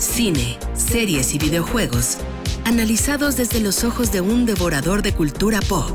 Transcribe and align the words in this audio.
cine, 0.00 0.58
series 0.72 1.34
y 1.34 1.38
videojuegos, 1.38 2.18
analizados 2.64 3.36
desde 3.36 3.60
los 3.60 3.84
ojos 3.84 4.10
de 4.10 4.22
un 4.22 4.46
devorador 4.46 5.02
de 5.02 5.12
cultura 5.12 5.60
pop. 5.68 5.90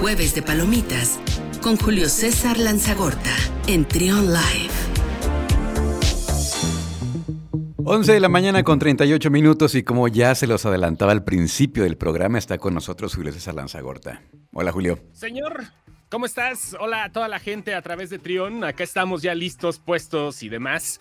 Jueves 0.00 0.34
de 0.34 0.42
Palomitas 0.42 1.20
con 1.62 1.76
Julio 1.76 2.08
César 2.08 2.58
Lanzagorta 2.58 3.30
en 3.68 3.86
Trion 3.86 4.26
Live. 4.26 4.70
11 7.84 8.12
de 8.12 8.20
la 8.20 8.28
mañana 8.28 8.62
con 8.62 8.78
38 8.78 9.30
minutos 9.30 9.74
y 9.74 9.82
como 9.82 10.08
ya 10.08 10.34
se 10.34 10.46
los 10.46 10.66
adelantaba 10.66 11.12
al 11.12 11.22
principio 11.22 11.84
del 11.84 11.96
programa, 11.96 12.38
está 12.38 12.58
con 12.58 12.74
nosotros 12.74 13.14
Julio 13.14 13.32
César 13.32 13.54
Lanzagorta. 13.54 14.22
Hola 14.52 14.72
Julio. 14.72 14.98
Señor, 15.12 15.64
¿cómo 16.08 16.26
estás? 16.26 16.76
Hola 16.80 17.04
a 17.04 17.12
toda 17.12 17.28
la 17.28 17.38
gente 17.38 17.74
a 17.74 17.82
través 17.82 18.10
de 18.10 18.18
Trion. 18.18 18.64
Acá 18.64 18.82
estamos 18.82 19.22
ya 19.22 19.34
listos, 19.34 19.78
puestos 19.78 20.42
y 20.42 20.48
demás. 20.48 21.00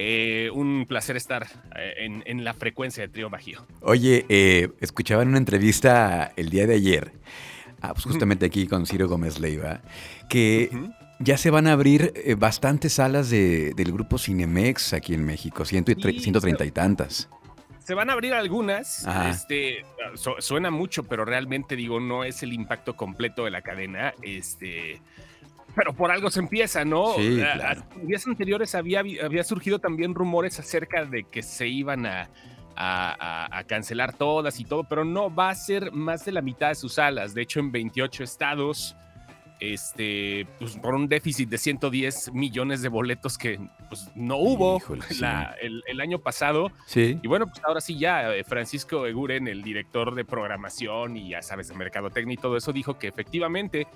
Eh, 0.00 0.48
un 0.52 0.86
placer 0.86 1.16
estar 1.16 1.48
eh, 1.74 2.22
en, 2.24 2.44
la 2.44 2.54
frecuencia 2.54 3.02
de 3.02 3.08
Trío 3.08 3.30
Bajío. 3.30 3.66
Oye, 3.80 4.24
eh, 4.28 4.68
escuchaba 4.78 5.22
en 5.24 5.30
una 5.30 5.38
entrevista 5.38 6.32
el 6.36 6.50
día 6.50 6.68
de 6.68 6.76
ayer, 6.76 7.10
ah, 7.80 7.94
pues 7.94 8.04
justamente 8.04 8.46
aquí 8.46 8.68
con 8.68 8.86
Ciro 8.86 9.08
Gómez 9.08 9.40
Leiva, 9.40 9.80
que 10.28 10.70
ya 11.18 11.36
se 11.36 11.50
van 11.50 11.66
a 11.66 11.72
abrir 11.72 12.12
bastantes 12.38 12.92
salas 12.92 13.28
del 13.30 13.92
grupo 13.92 14.18
Cinemex 14.18 14.92
aquí 14.92 15.14
en 15.14 15.24
México, 15.24 15.64
130 15.64 16.64
y 16.64 16.70
tantas 16.70 17.28
se 17.80 17.94
van 17.94 18.10
a 18.10 18.12
abrir 18.12 18.34
algunas. 18.34 19.04
Este, 19.30 19.84
suena 20.40 20.70
mucho, 20.70 21.04
pero 21.04 21.24
realmente 21.24 21.74
digo, 21.74 22.00
no 22.00 22.22
es 22.22 22.42
el 22.42 22.52
impacto 22.52 22.94
completo 22.94 23.46
de 23.46 23.50
la 23.50 23.62
cadena. 23.62 24.12
Este, 24.20 25.00
pero 25.78 25.92
por 25.92 26.10
algo 26.10 26.28
se 26.28 26.40
empieza, 26.40 26.84
¿no? 26.84 27.14
Sí, 27.14 27.36
claro. 27.36 27.84
días 28.02 28.26
anteriores 28.26 28.74
había, 28.74 28.98
había 28.98 29.44
surgido 29.44 29.78
también 29.78 30.12
rumores 30.12 30.58
acerca 30.58 31.04
de 31.04 31.22
que 31.22 31.40
se 31.40 31.68
iban 31.68 32.04
a, 32.04 32.28
a, 32.74 33.62
cancelar 33.68 34.12
todas 34.12 34.58
y 34.58 34.64
todo, 34.64 34.82
pero 34.82 35.04
no 35.04 35.32
va 35.32 35.50
a 35.50 35.54
ser 35.54 35.92
más 35.92 36.24
de 36.24 36.32
la 36.32 36.42
mitad 36.42 36.70
de 36.70 36.74
sus 36.74 36.94
salas. 36.94 37.32
De 37.32 37.42
hecho, 37.42 37.60
en 37.60 37.70
28 37.70 38.24
estados, 38.24 38.96
este, 39.60 40.46
pues, 40.58 40.76
por 40.76 40.94
un 40.94 41.08
déficit 41.08 41.48
de 41.48 41.58
110 41.58 42.32
millones 42.32 42.82
de 42.82 42.88
boletos 42.88 43.38
que 43.38 43.60
pues, 43.88 44.10
no 44.14 44.36
hubo 44.36 44.80
el, 45.60 46.00
año 46.00 46.18
pasado. 46.20 46.70
Sí. 46.86 47.18
Y 47.22 47.28
bueno, 47.28 47.46
pues 47.46 47.60
ahora 47.64 47.80
sí 47.80 47.98
ya 47.98 48.34
eh, 48.34 48.44
Francisco 48.44 49.06
Eguren, 49.06 49.48
el 49.48 49.62
director 49.62 50.14
de 50.14 50.24
programación 50.24 51.16
y 51.16 51.30
ya 51.30 51.42
sabes, 51.42 51.68
de 51.68 51.74
mercadotecnia 51.74 52.34
y 52.34 52.36
todo 52.36 52.56
eso, 52.56 52.72
dijo 52.72 52.98
que 52.98 53.08
efectivamente 53.08 53.86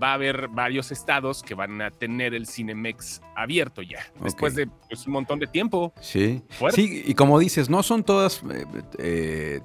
va 0.00 0.10
a 0.10 0.14
haber 0.14 0.48
varios 0.48 0.92
estados 0.92 1.42
que 1.42 1.54
van 1.54 1.80
a 1.80 1.90
tener 1.90 2.34
el 2.34 2.46
Cinemex 2.46 3.22
abierto 3.34 3.82
ya, 3.82 4.00
después 4.22 4.54
de 4.54 4.66
pues, 4.88 5.06
un 5.06 5.14
montón 5.14 5.38
de 5.38 5.46
tiempo. 5.46 5.92
Sí. 6.00 6.42
Sí, 6.72 7.02
y 7.06 7.14
como 7.14 7.38
dices, 7.38 7.70
no 7.70 7.82
son 7.82 8.04
todas 8.04 8.42
eh, 8.52 8.64
eh, 8.98 9.60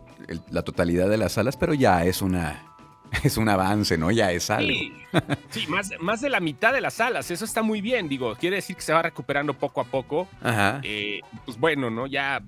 la 0.49 0.61
totalidad 0.63 1.09
de 1.09 1.17
las 1.17 1.33
salas, 1.33 1.57
pero 1.57 1.73
ya 1.73 2.05
es 2.05 2.21
una 2.21 2.70
es 3.23 3.37
un 3.37 3.49
avance, 3.49 3.97
¿no? 3.97 4.11
Ya 4.11 4.31
es 4.31 4.49
algo. 4.49 4.73
Sí, 5.49 5.67
más, 5.67 5.91
más 5.99 6.21
de 6.21 6.29
la 6.29 6.39
mitad 6.39 6.73
de 6.73 6.81
las 6.81 6.95
salas, 6.95 7.29
eso 7.31 7.45
está 7.45 7.61
muy 7.61 7.81
bien, 7.81 8.07
digo, 8.07 8.35
quiere 8.35 8.57
decir 8.57 8.75
que 8.75 8.81
se 8.81 8.93
va 8.93 9.01
recuperando 9.01 9.53
poco 9.53 9.81
a 9.81 9.83
poco. 9.83 10.27
Ajá. 10.41 10.79
Eh, 10.83 11.19
pues 11.45 11.59
bueno, 11.59 11.89
¿no? 11.89 12.07
Ya 12.07 12.41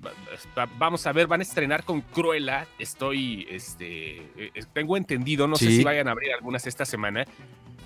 vamos 0.78 1.06
a 1.06 1.12
ver, 1.12 1.26
van 1.26 1.40
a 1.40 1.42
estrenar 1.42 1.84
con 1.84 2.00
Cruella, 2.00 2.66
estoy, 2.78 3.46
este, 3.50 4.16
eh, 4.36 4.64
tengo 4.72 4.96
entendido, 4.96 5.46
no 5.46 5.56
sé 5.56 5.66
si 5.66 5.84
vayan 5.84 6.08
a 6.08 6.12
abrir 6.12 6.32
algunas 6.32 6.66
esta 6.66 6.84
semana, 6.84 7.26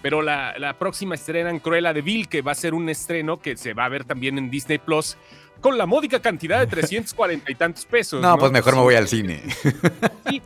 pero 0.03 0.23
la, 0.23 0.77
próxima 0.79 1.17
estrena 1.17 1.51
en 1.51 1.59
Cruella 1.59 1.93
de 1.93 2.03
Vil, 2.03 2.29
que 2.29 2.43
va 2.43 2.53
a 2.53 2.55
ser 2.55 2.75
un 2.75 2.89
estreno 2.89 3.41
que 3.41 3.57
se 3.57 3.75
va 3.75 3.85
a 3.85 3.89
ver 3.89 4.05
también 4.05 4.39
en 4.39 4.51
Disney 4.51 4.79
Plus 4.79 5.17
con 5.61 5.77
la 5.77 5.87
módica 5.87 6.21
cantidad 6.21 6.61
de 6.61 6.67
340 6.69 7.51
y 7.51 7.55
tantos 7.57 7.85
pesos. 7.85 8.23
No, 8.23 8.39
pues 8.39 8.53
mejor 8.53 8.77
me 8.77 8.83
voy 8.83 8.95
al 8.95 9.09
cine. 9.09 9.43
Sí, 10.29 10.41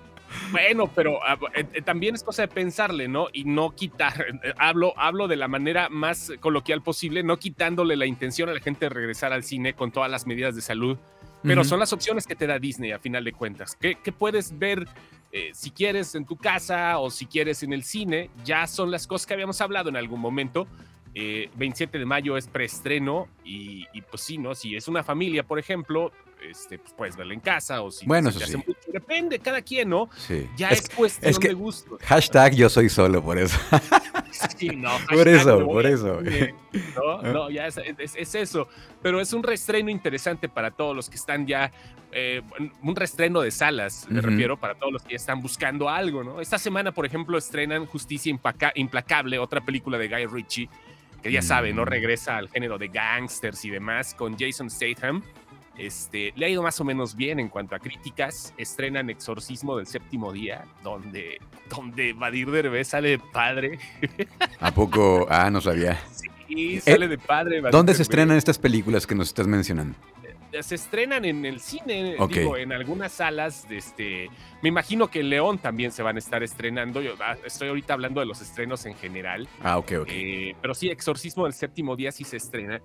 bueno, 0.52 0.90
pero 0.94 1.18
ah, 1.26 1.38
eh, 1.54 1.66
eh, 1.72 1.82
también 1.82 2.14
es 2.14 2.22
cosa 2.22 2.42
de 2.42 2.48
pensarle, 2.48 3.08
¿no? 3.08 3.28
Y 3.32 3.44
no 3.44 3.70
quitar, 3.74 4.26
eh, 4.44 4.54
hablo, 4.58 4.92
hablo 4.96 5.26
de 5.26 5.36
la 5.36 5.48
manera 5.48 5.88
más 5.88 6.32
coloquial 6.40 6.82
posible, 6.82 7.22
no 7.22 7.38
quitándole 7.38 7.96
la 7.96 8.06
intención 8.06 8.48
a 8.48 8.54
la 8.54 8.60
gente 8.60 8.86
de 8.86 8.90
regresar 8.90 9.32
al 9.32 9.42
cine 9.42 9.74
con 9.74 9.90
todas 9.90 10.10
las 10.10 10.26
medidas 10.26 10.54
de 10.54 10.62
salud, 10.62 10.98
pero 11.42 11.64
son 11.64 11.80
las 11.80 11.92
opciones 11.92 12.24
que 12.24 12.36
te 12.36 12.46
da 12.46 12.60
Disney 12.60 12.92
a 12.92 13.00
final 13.00 13.24
de 13.24 13.32
cuentas. 13.32 13.76
¿Qué, 13.80 13.96
puedes 14.16 14.56
ver 14.56 14.86
si 15.52 15.72
quieres 15.72 16.14
en 16.14 16.24
tu 16.24 16.36
casa 16.36 17.00
o 17.00 17.10
si 17.10 17.26
quieres 17.26 17.64
en 17.64 17.72
el 17.72 17.82
cine? 17.82 18.30
Ya 18.44 18.68
son 18.68 18.92
las 18.92 19.08
cosas 19.08 19.26
que 19.26 19.34
habíamos 19.34 19.60
hablado 19.60 19.88
en 19.88 19.96
algún 19.96 20.20
momento. 20.20 20.68
27 21.14 21.98
de 21.98 22.04
mayo 22.04 22.36
es 22.36 22.46
preestreno 22.46 23.26
y, 23.44 23.88
y 23.92 24.02
pues 24.02 24.22
sí, 24.22 24.38
¿no? 24.38 24.54
Si 24.54 24.76
es 24.76 24.86
una 24.86 25.02
familia, 25.02 25.42
por 25.42 25.58
ejemplo, 25.58 26.12
este, 26.48 26.78
pues 26.78 26.92
puedes 26.92 27.16
verla 27.16 27.34
en 27.34 27.40
casa 27.40 27.82
o 27.82 27.90
si 27.90 28.06
bueno, 28.06 28.30
depende, 28.92 29.38
cada 29.38 29.62
quien, 29.62 29.88
¿no? 29.88 30.08
Sí. 30.16 30.48
Ya 30.56 30.68
es, 30.70 30.88
cuestión 30.88 31.32
de 31.32 31.52
gusto. 31.52 31.98
Hashtag 32.04 32.54
yo 32.54 32.68
soy 32.68 32.88
solo, 32.88 33.22
por 33.22 33.38
eso. 33.38 33.58
Sí, 34.56 34.68
no. 34.70 34.90
por 35.08 35.28
eso, 35.28 35.64
por 35.64 35.86
eso. 35.86 36.20
No, 36.96 37.22
no, 37.32 37.50
ya 37.50 37.66
es, 37.66 38.34
eso. 38.34 38.68
Pero 39.02 39.20
es 39.20 39.32
un 39.32 39.42
restreno 39.42 39.90
interesante 39.90 40.48
para 40.48 40.70
todos 40.70 40.94
los 40.94 41.08
que 41.08 41.16
están 41.16 41.46
ya, 41.46 41.72
eh, 42.12 42.42
un 42.82 42.96
restreno 42.96 43.40
de 43.40 43.50
salas, 43.50 44.06
me 44.08 44.20
refiero, 44.20 44.56
para 44.58 44.74
todos 44.74 44.92
los 44.92 45.02
que 45.02 45.10
ya 45.10 45.16
están 45.16 45.40
buscando 45.40 45.88
algo, 45.88 46.24
¿no? 46.24 46.40
Esta 46.40 46.58
semana, 46.58 46.92
por 46.92 47.06
ejemplo, 47.06 47.38
estrenan 47.38 47.86
Justicia 47.86 48.36
Implacable, 48.74 49.38
otra 49.38 49.60
película 49.60 49.98
de 49.98 50.08
Guy 50.08 50.26
Ritchie, 50.26 50.68
que 51.22 51.30
ya 51.30 51.42
sabe, 51.42 51.72
¿no? 51.72 51.82
Mm. 51.82 51.86
Regresa 51.86 52.36
al 52.36 52.48
género 52.48 52.78
de 52.78 52.88
gangsters 52.88 53.64
y 53.64 53.70
demás, 53.70 54.14
con 54.14 54.36
Jason 54.38 54.70
Statham. 54.70 55.22
Este, 55.76 56.32
le 56.36 56.46
ha 56.46 56.48
ido 56.48 56.62
más 56.62 56.80
o 56.80 56.84
menos 56.84 57.16
bien 57.16 57.40
en 57.40 57.48
cuanto 57.48 57.74
a 57.74 57.78
críticas. 57.78 58.52
Estrenan 58.56 59.10
Exorcismo 59.10 59.76
del 59.76 59.86
séptimo 59.86 60.32
día, 60.32 60.64
donde, 60.82 61.40
donde 61.74 62.12
Vadir 62.12 62.50
Derbez 62.50 62.88
sale 62.88 63.10
de 63.10 63.18
padre. 63.18 63.78
¿A 64.60 64.72
poco? 64.72 65.26
Ah, 65.30 65.50
no 65.50 65.60
sabía. 65.60 65.98
Sí, 66.48 66.80
sale 66.80 67.08
de 67.08 67.18
padre. 67.18 67.62
¿Dónde 67.70 67.94
se 67.94 68.02
estrenan 68.02 68.36
estas 68.36 68.58
películas 68.58 69.06
que 69.06 69.14
nos 69.14 69.28
estás 69.28 69.46
mencionando? 69.46 69.96
Eh, 70.52 70.62
se 70.62 70.74
estrenan 70.74 71.24
en 71.24 71.46
el 71.46 71.60
cine, 71.60 72.16
digo, 72.28 72.58
en 72.58 72.72
algunas 72.72 73.12
salas. 73.12 73.66
Este, 73.70 74.28
me 74.62 74.68
imagino 74.68 75.08
que 75.08 75.20
en 75.20 75.30
León 75.30 75.58
también 75.58 75.92
se 75.92 76.02
van 76.02 76.16
a 76.16 76.18
estar 76.18 76.42
estrenando. 76.42 77.00
Yo 77.00 77.14
ah, 77.20 77.36
estoy 77.44 77.68
ahorita 77.68 77.94
hablando 77.94 78.20
de 78.20 78.26
los 78.26 78.42
estrenos 78.42 78.84
en 78.84 78.94
general. 78.94 79.48
Ah, 79.62 79.78
ok, 79.78 79.92
ok. 80.02 80.08
Eh, 80.10 80.54
pero 80.60 80.74
sí, 80.74 80.90
Exorcismo 80.90 81.44
del 81.44 81.54
séptimo 81.54 81.96
día 81.96 82.12
sí 82.12 82.24
se 82.24 82.36
estrena 82.36 82.82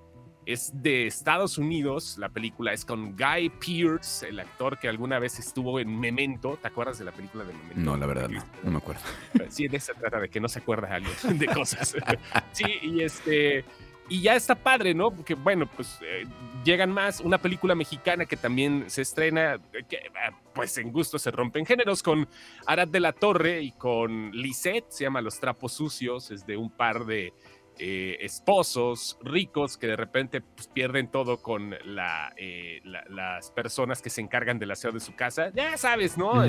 es 0.48 0.72
de 0.82 1.08
Estados 1.08 1.58
Unidos. 1.58 2.18
La 2.18 2.30
película 2.30 2.72
es 2.72 2.86
con 2.86 3.18
Guy 3.18 3.50
Pearce, 3.50 4.30
el 4.30 4.40
actor 4.40 4.80
que 4.80 4.88
alguna 4.88 5.20
vez 5.20 5.40
estuvo 5.40 5.78
en 5.78 6.00
Memento. 6.00 6.58
¿Te 6.62 6.70
acuerdas 6.70 6.98
de 6.98 7.04
la 7.04 7.12
película 7.12 7.44
de 7.44 7.54
Memento? 7.54 7.80
No, 7.82 7.98
la 7.98 8.06
verdad 8.06 8.30
no, 8.30 8.42
no 8.64 8.72
me 8.72 8.78
acuerdo. 8.78 9.02
Sí, 9.50 9.68
de 9.68 9.78
se 9.82 9.94
trata, 9.94 10.22
de 10.22 10.30
que 10.30 10.40
no 10.40 10.48
se 10.48 10.60
acuerda 10.60 10.96
alguien 10.96 11.38
de 11.38 11.48
cosas. 11.48 11.96
Sí, 12.54 12.66
y 12.82 13.02
este. 13.02 13.66
Y 14.10 14.22
ya 14.22 14.36
está 14.36 14.56
padre, 14.56 14.94
¿no? 14.94 15.12
Porque, 15.12 15.36
bueno, 15.36 15.68
pues 15.68 16.00
eh, 16.02 16.26
llegan 16.64 16.92
más. 16.92 17.20
Una 17.20 17.38
película 17.38 17.76
mexicana 17.76 18.26
que 18.26 18.38
también 18.38 18.86
se 18.88 19.02
estrena, 19.02 19.60
que 19.90 20.00
ah, 20.16 20.32
pues 20.54 20.78
en 20.78 20.94
gusto 20.94 21.20
se 21.20 21.30
rompen 21.30 21.66
géneros, 21.66 22.02
con 22.02 22.28
Arad 22.66 22.88
de 22.88 23.02
la 23.02 23.12
Torre 23.12 23.62
y 23.62 23.72
con 23.74 24.32
Lisette, 24.32 24.86
se 24.90 25.04
llama 25.04 25.20
Los 25.20 25.40
Trapos 25.42 25.74
Sucios, 25.74 26.32
es 26.32 26.48
de 26.48 26.56
un 26.56 26.70
par 26.70 27.06
de 27.06 27.34
eh, 27.80 28.18
esposos 28.22 29.18
ricos 29.22 29.78
que 29.78 29.88
de 29.88 29.96
repente 29.96 30.42
pues, 30.42 30.68
pierden 30.68 31.10
todo 31.10 31.42
con 31.42 31.74
eh, 31.74 32.82
las 32.84 33.52
personas 33.52 34.02
que 34.02 34.10
se 34.10 34.22
encargan 34.22 34.60
del 34.60 34.72
aseo 34.72 34.92
de 34.92 35.00
su 35.00 35.16
casa. 35.16 35.52
Ya 35.54 35.78
sabes, 35.78 36.18
¿no? 36.18 36.44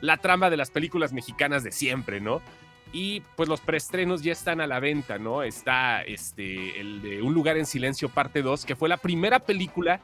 la 0.00 0.16
trama 0.16 0.48
de 0.48 0.56
las 0.56 0.70
películas 0.70 1.12
mexicanas 1.12 1.62
de 1.62 1.72
siempre, 1.72 2.20
¿no? 2.20 2.40
Y 2.92 3.20
pues 3.36 3.48
los 3.48 3.60
preestrenos 3.60 4.22
ya 4.22 4.32
están 4.32 4.60
a 4.60 4.66
la 4.66 4.80
venta, 4.80 5.18
¿no? 5.18 5.42
Está 5.42 6.02
este, 6.02 6.80
el 6.80 7.02
de 7.02 7.22
Un 7.22 7.34
lugar 7.34 7.56
en 7.56 7.66
silencio 7.66 8.08
parte 8.08 8.42
2, 8.42 8.64
que 8.64 8.74
fue 8.76 8.88
la 8.88 8.96
primera 8.96 9.38
película 9.40 10.00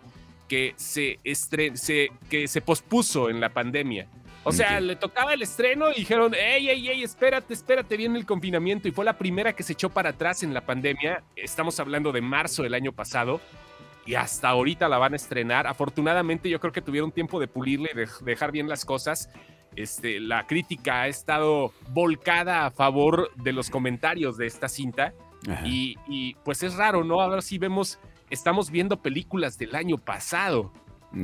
que 0.49 0.75
se, 0.77 1.19
se, 1.25 2.11
que 2.31 2.49
se 2.49 2.61
pospuso 2.61 3.31
en 3.31 3.41
la 3.41 3.49
pandemia. 3.49 4.07
O 4.49 4.53
sea, 4.53 4.79
le 4.79 4.95
tocaba 4.95 5.35
el 5.35 5.43
estreno 5.43 5.91
y 5.91 5.97
dijeron, 5.97 6.33
ey, 6.33 6.69
ey, 6.69 6.89
ey, 6.89 7.03
espérate, 7.03 7.53
espérate, 7.53 7.97
viene 7.97 8.17
el 8.17 8.25
confinamiento. 8.25 8.87
Y 8.87 8.93
fue 8.93 9.05
la 9.05 9.19
primera 9.19 9.53
que 9.53 9.65
se 9.65 9.73
echó 9.73 9.91
para 9.91 10.11
atrás 10.11 10.45
en 10.45 10.55
la 10.55 10.61
pandemia. 10.61 11.25
Estamos 11.35 11.81
hablando 11.81 12.13
de 12.13 12.21
marzo 12.21 12.63
del 12.63 12.75
año 12.75 12.93
pasado. 12.93 13.41
Y 14.07 14.15
hasta 14.15 14.49
ahorita 14.49 14.89
la 14.89 14.99
van 14.99 15.15
a 15.15 15.17
estrenar. 15.17 15.67
Afortunadamente 15.67 16.49
yo 16.49 16.61
creo 16.61 16.73
que 16.73 16.81
tuvieron 16.81 17.11
tiempo 17.11 17.41
de 17.41 17.49
pulirle 17.49 17.91
y 17.93 17.97
de 17.97 18.09
dejar 18.21 18.53
bien 18.53 18.69
las 18.69 18.85
cosas. 18.85 19.31
Este, 19.75 20.21
la 20.21 20.47
crítica 20.47 21.03
ha 21.03 21.09
estado 21.09 21.73
volcada 21.89 22.67
a 22.67 22.71
favor 22.71 23.33
de 23.35 23.53
los 23.53 23.69
comentarios 23.69 24.37
de 24.37 24.47
esta 24.47 24.69
cinta. 24.69 25.13
Y, 25.65 25.97
y, 26.09 26.35
pues 26.45 26.63
es 26.63 26.75
raro, 26.75 27.03
¿no? 27.03 27.21
A 27.21 27.29
ver 27.29 27.43
si 27.43 27.59
vemos, 27.59 27.99
estamos 28.31 28.71
viendo 28.71 29.03
películas 29.03 29.59
del 29.59 29.75
año 29.75 29.99
pasado. 29.99 30.73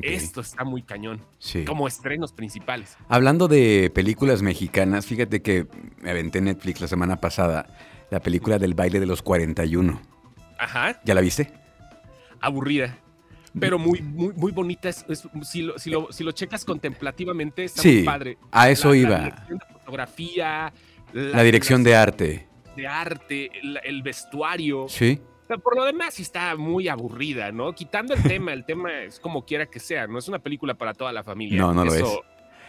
Esto 0.02 0.40
está 0.40 0.64
muy 0.64 0.82
cañón. 0.82 1.22
Sí. 1.38 1.64
Como 1.64 1.86
estrenos 1.86 2.32
principales. 2.32 2.96
Hablando 3.08 3.48
de 3.48 3.90
películas 3.94 4.42
mexicanas, 4.42 5.06
fíjate 5.06 5.42
que 5.42 5.66
me 6.00 6.10
aventé 6.10 6.38
en 6.38 6.44
Netflix 6.44 6.80
la 6.80 6.88
semana 6.88 7.20
pasada 7.20 7.66
la 8.10 8.20
película 8.20 8.58
del 8.58 8.74
baile 8.74 9.00
de 9.00 9.06
los 9.06 9.22
41. 9.22 10.00
Ajá. 10.58 11.00
¿Ya 11.04 11.14
la 11.14 11.20
viste? 11.20 11.52
Aburrida. 12.40 12.98
pero 13.58 13.78
muy, 13.78 14.00
muy, 14.02 14.32
muy 14.34 14.52
bonita. 14.52 14.88
Es, 14.88 15.04
si, 15.42 15.62
lo, 15.62 15.78
si, 15.78 15.90
lo, 15.90 16.12
si, 16.12 16.24
lo, 16.24 16.32
checas 16.32 16.64
contemplativamente, 16.64 17.64
está 17.64 17.82
sí, 17.82 17.96
muy 17.96 18.04
padre. 18.04 18.38
A 18.50 18.70
eso 18.70 18.90
la, 18.90 18.96
iba. 18.96 19.18
La 19.18 19.24
dirección 19.24 19.58
de 19.58 19.74
fotografía. 19.74 20.72
La, 21.12 21.42
dirección 21.42 21.82
de 21.82 21.96
arte. 21.96 22.48
De 22.76 22.86
arte, 22.86 23.50
el, 23.58 23.80
el 23.84 24.02
vestuario. 24.02 24.86
Sí. 24.88 25.20
Pero 25.52 25.62
por 25.62 25.76
lo 25.76 25.84
demás 25.84 26.18
está 26.18 26.56
muy 26.56 26.88
aburrida, 26.88 27.52
¿no? 27.52 27.74
Quitando 27.74 28.14
el 28.14 28.22
tema, 28.22 28.54
el 28.54 28.64
tema 28.64 29.02
es 29.02 29.20
como 29.20 29.44
quiera 29.44 29.66
que 29.66 29.80
sea, 29.80 30.06
no 30.06 30.18
es 30.18 30.26
una 30.26 30.38
película 30.38 30.72
para 30.72 30.94
toda 30.94 31.12
la 31.12 31.22
familia. 31.22 31.60
No, 31.60 31.74
no 31.74 31.84
lo 31.84 31.94
Eso, 31.94 32.06
es. 32.06 32.20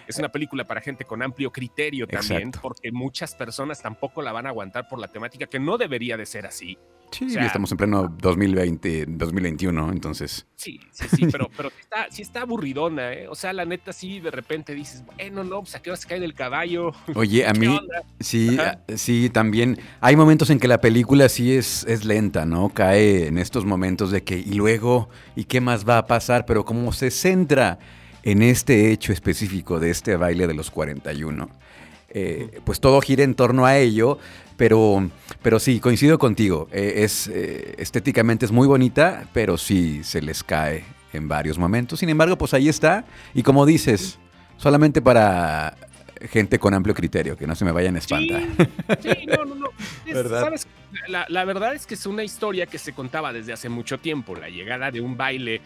Es 0.09 0.19
una 0.19 0.27
película 0.27 0.65
para 0.65 0.81
gente 0.81 1.05
con 1.05 1.23
amplio 1.23 1.49
criterio 1.49 2.05
también, 2.05 2.49
Exacto. 2.49 2.59
porque 2.61 2.91
muchas 2.91 3.35
personas 3.35 3.81
tampoco 3.81 4.21
la 4.21 4.33
van 4.33 4.47
a 4.47 4.49
aguantar 4.49 4.89
por 4.89 4.99
la 4.99 5.07
temática, 5.07 5.45
que 5.45 5.59
no 5.59 5.77
debería 5.77 6.17
de 6.17 6.25
ser 6.25 6.45
así. 6.45 6.77
Sí, 7.13 7.25
O 7.25 7.29
sea- 7.29 7.45
estamos 7.45 7.71
en 7.71 7.77
pleno 7.77 8.07
2020, 8.19 9.05
2021, 9.07 9.91
entonces. 9.91 10.45
Sí, 10.55 10.79
sí, 10.91 11.05
sí, 11.15 11.27
pero, 11.31 11.49
pero 11.57 11.69
sí 11.69 11.75
está, 11.81 12.07
sí 12.09 12.21
está 12.21 12.41
aburridona, 12.41 13.13
¿eh? 13.13 13.27
O 13.27 13.35
sea, 13.35 13.53
la 13.53 13.65
neta 13.65 13.93
sí 13.93 14.19
de 14.19 14.31
repente 14.31 14.73
dices, 14.73 15.03
bueno, 15.05 15.43
no, 15.43 15.61
pues 15.61 15.75
a 15.75 15.81
qué 15.81 15.89
hora 15.91 15.97
se 15.97 16.07
cae 16.07 16.19
del 16.19 16.33
caballo. 16.33 16.91
Oye, 17.15 17.45
a 17.45 17.53
¿Qué 17.53 17.59
mí 17.59 17.67
onda? 17.67 18.01
sí, 18.19 18.57
Ajá. 18.59 18.79
sí, 18.95 19.29
también 19.29 19.79
hay 20.01 20.15
momentos 20.15 20.49
en 20.49 20.59
que 20.59 20.67
la 20.67 20.81
película 20.81 21.29
sí 21.29 21.53
es, 21.53 21.85
es 21.87 22.03
lenta, 22.05 22.45
¿no? 22.45 22.69
Cae 22.69 23.27
en 23.27 23.37
estos 23.37 23.65
momentos 23.65 24.11
de 24.11 24.23
que, 24.23 24.37
y 24.39 24.53
luego, 24.53 25.09
¿y 25.35 25.43
qué 25.45 25.61
más 25.61 25.87
va 25.87 25.99
a 25.99 26.07
pasar? 26.07 26.45
Pero 26.45 26.65
como 26.65 26.91
se 26.93 27.11
centra 27.11 27.77
en 28.23 28.41
este 28.41 28.91
hecho 28.91 29.11
específico 29.11 29.79
de 29.79 29.89
este 29.91 30.15
baile 30.15 30.47
de 30.47 30.53
los 30.53 30.71
41, 30.71 31.49
eh, 32.13 32.59
pues 32.63 32.79
todo 32.79 33.01
gira 33.01 33.23
en 33.23 33.35
torno 33.35 33.65
a 33.65 33.77
ello, 33.77 34.19
pero, 34.55 35.09
pero 35.41 35.59
sí, 35.59 35.79
coincido 35.79 36.19
contigo, 36.19 36.67
eh, 36.71 36.93
es, 36.97 37.27
eh, 37.27 37.75
estéticamente 37.79 38.45
es 38.45 38.51
muy 38.51 38.67
bonita, 38.67 39.27
pero 39.33 39.57
sí 39.57 40.03
se 40.03 40.21
les 40.21 40.43
cae 40.43 40.85
en 41.11 41.27
varios 41.27 41.57
momentos. 41.57 41.99
Sin 41.99 42.09
embargo, 42.09 42.37
pues 42.37 42.53
ahí 42.53 42.69
está, 42.69 43.05
y 43.33 43.43
como 43.43 43.65
dices, 43.65 44.19
solamente 44.57 45.01
para 45.01 45.75
gente 46.29 46.57
con 46.59 46.73
amplio 46.73 46.93
criterio, 46.95 47.35
que 47.35 47.45
no 47.47 47.55
se 47.55 47.65
me 47.65 47.71
vayan 47.71 47.95
a 47.95 47.99
espantar. 47.99 48.43
Sí, 49.01 49.09
sí, 49.19 49.25
no, 49.25 49.43
no, 49.45 49.55
no. 49.55 49.67
Es- 50.05 50.13
¿Verdad? 50.13 50.41
¿sabes? 50.41 50.67
La, 51.07 51.25
la 51.27 51.43
verdad 51.43 51.73
es 51.73 51.87
que 51.87 51.95
es 51.95 52.05
una 52.05 52.23
historia 52.23 52.67
que 52.67 52.77
se 52.77 52.93
contaba 52.93 53.33
desde 53.33 53.51
hace 53.51 53.67
mucho 53.67 53.97
tiempo, 53.97 54.35
la 54.35 54.47
llegada 54.49 54.91
de 54.91 55.01
un 55.01 55.17
baile 55.17 55.59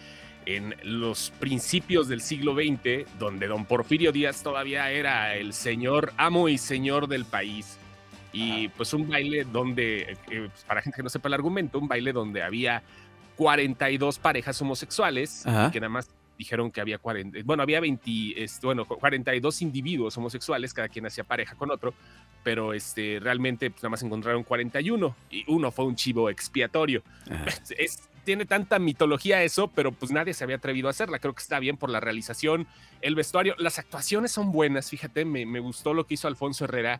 en 0.47 0.75
los 0.81 1.31
principios 1.41 2.07
del 2.07 2.21
siglo 2.21 2.55
XX, 2.55 3.05
donde 3.19 3.47
don 3.47 3.65
Porfirio 3.65 4.13
Díaz 4.13 4.41
todavía 4.43 4.89
era 4.91 5.35
el 5.35 5.51
señor 5.51 6.13
amo 6.15 6.47
y 6.47 6.57
señor 6.57 7.09
del 7.09 7.25
país. 7.25 7.77
Y 8.31 8.69
pues 8.69 8.93
un 8.93 9.09
baile 9.09 9.43
donde, 9.43 10.13
eh, 10.13 10.17
pues, 10.25 10.63
para 10.65 10.81
gente 10.81 10.95
que 10.95 11.03
no 11.03 11.09
sepa 11.09 11.27
el 11.27 11.33
argumento, 11.33 11.79
un 11.79 11.89
baile 11.89 12.13
donde 12.13 12.43
había 12.43 12.81
42 13.35 14.19
parejas 14.19 14.61
homosexuales, 14.61 15.45
Ajá. 15.45 15.67
y 15.67 15.71
que 15.71 15.81
nada 15.81 15.89
más 15.89 16.09
dijeron 16.37 16.71
que 16.71 16.79
había 16.79 16.97
40, 16.97 17.39
bueno, 17.43 17.63
había 17.63 17.81
20, 17.81 18.41
este, 18.41 18.65
bueno, 18.65 18.85
42 18.85 19.61
individuos 19.61 20.17
homosexuales, 20.17 20.73
cada 20.73 20.87
quien 20.87 21.05
hacía 21.07 21.25
pareja 21.25 21.55
con 21.55 21.71
otro, 21.71 21.93
pero 22.43 22.73
este, 22.73 23.19
realmente 23.21 23.69
pues, 23.69 23.83
nada 23.83 23.89
más 23.89 24.03
encontraron 24.03 24.43
41 24.43 25.13
y 25.29 25.43
uno 25.47 25.71
fue 25.71 25.83
un 25.83 25.95
chivo 25.97 26.29
expiatorio. 26.29 27.03
Ajá. 27.29 27.45
Es, 27.77 28.07
tiene 28.27 28.45
tanta 28.45 28.77
mitología 28.77 29.41
eso, 29.41 29.69
pero 29.69 29.93
pues 29.93 30.11
nadie 30.11 30.33
se 30.33 30.43
había 30.43 30.57
atrevido 30.57 30.89
a 30.89 30.91
hacerla. 30.91 31.17
Creo 31.19 31.33
que 31.33 31.41
está 31.41 31.59
bien 31.59 31.77
por 31.77 31.89
la 31.89 32.01
realización, 32.01 32.67
el 33.01 33.15
vestuario, 33.15 33.55
las 33.57 33.79
actuaciones 33.79 34.33
son 34.33 34.51
buenas, 34.51 34.89
fíjate, 34.89 35.23
me, 35.23 35.45
me 35.45 35.61
gustó 35.61 35.93
lo 35.93 36.05
que 36.05 36.15
hizo 36.15 36.27
Alfonso 36.27 36.65
Herrera. 36.65 36.99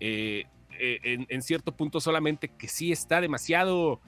eh, 0.00 0.44
eh, 0.78 0.98
en, 1.02 1.26
en 1.30 1.40
cierto 1.42 1.72
punto 1.72 1.98
solamente 1.98 2.48
que 2.48 2.68
sí 2.68 2.92
está 2.92 3.20
demasiado 3.22 4.00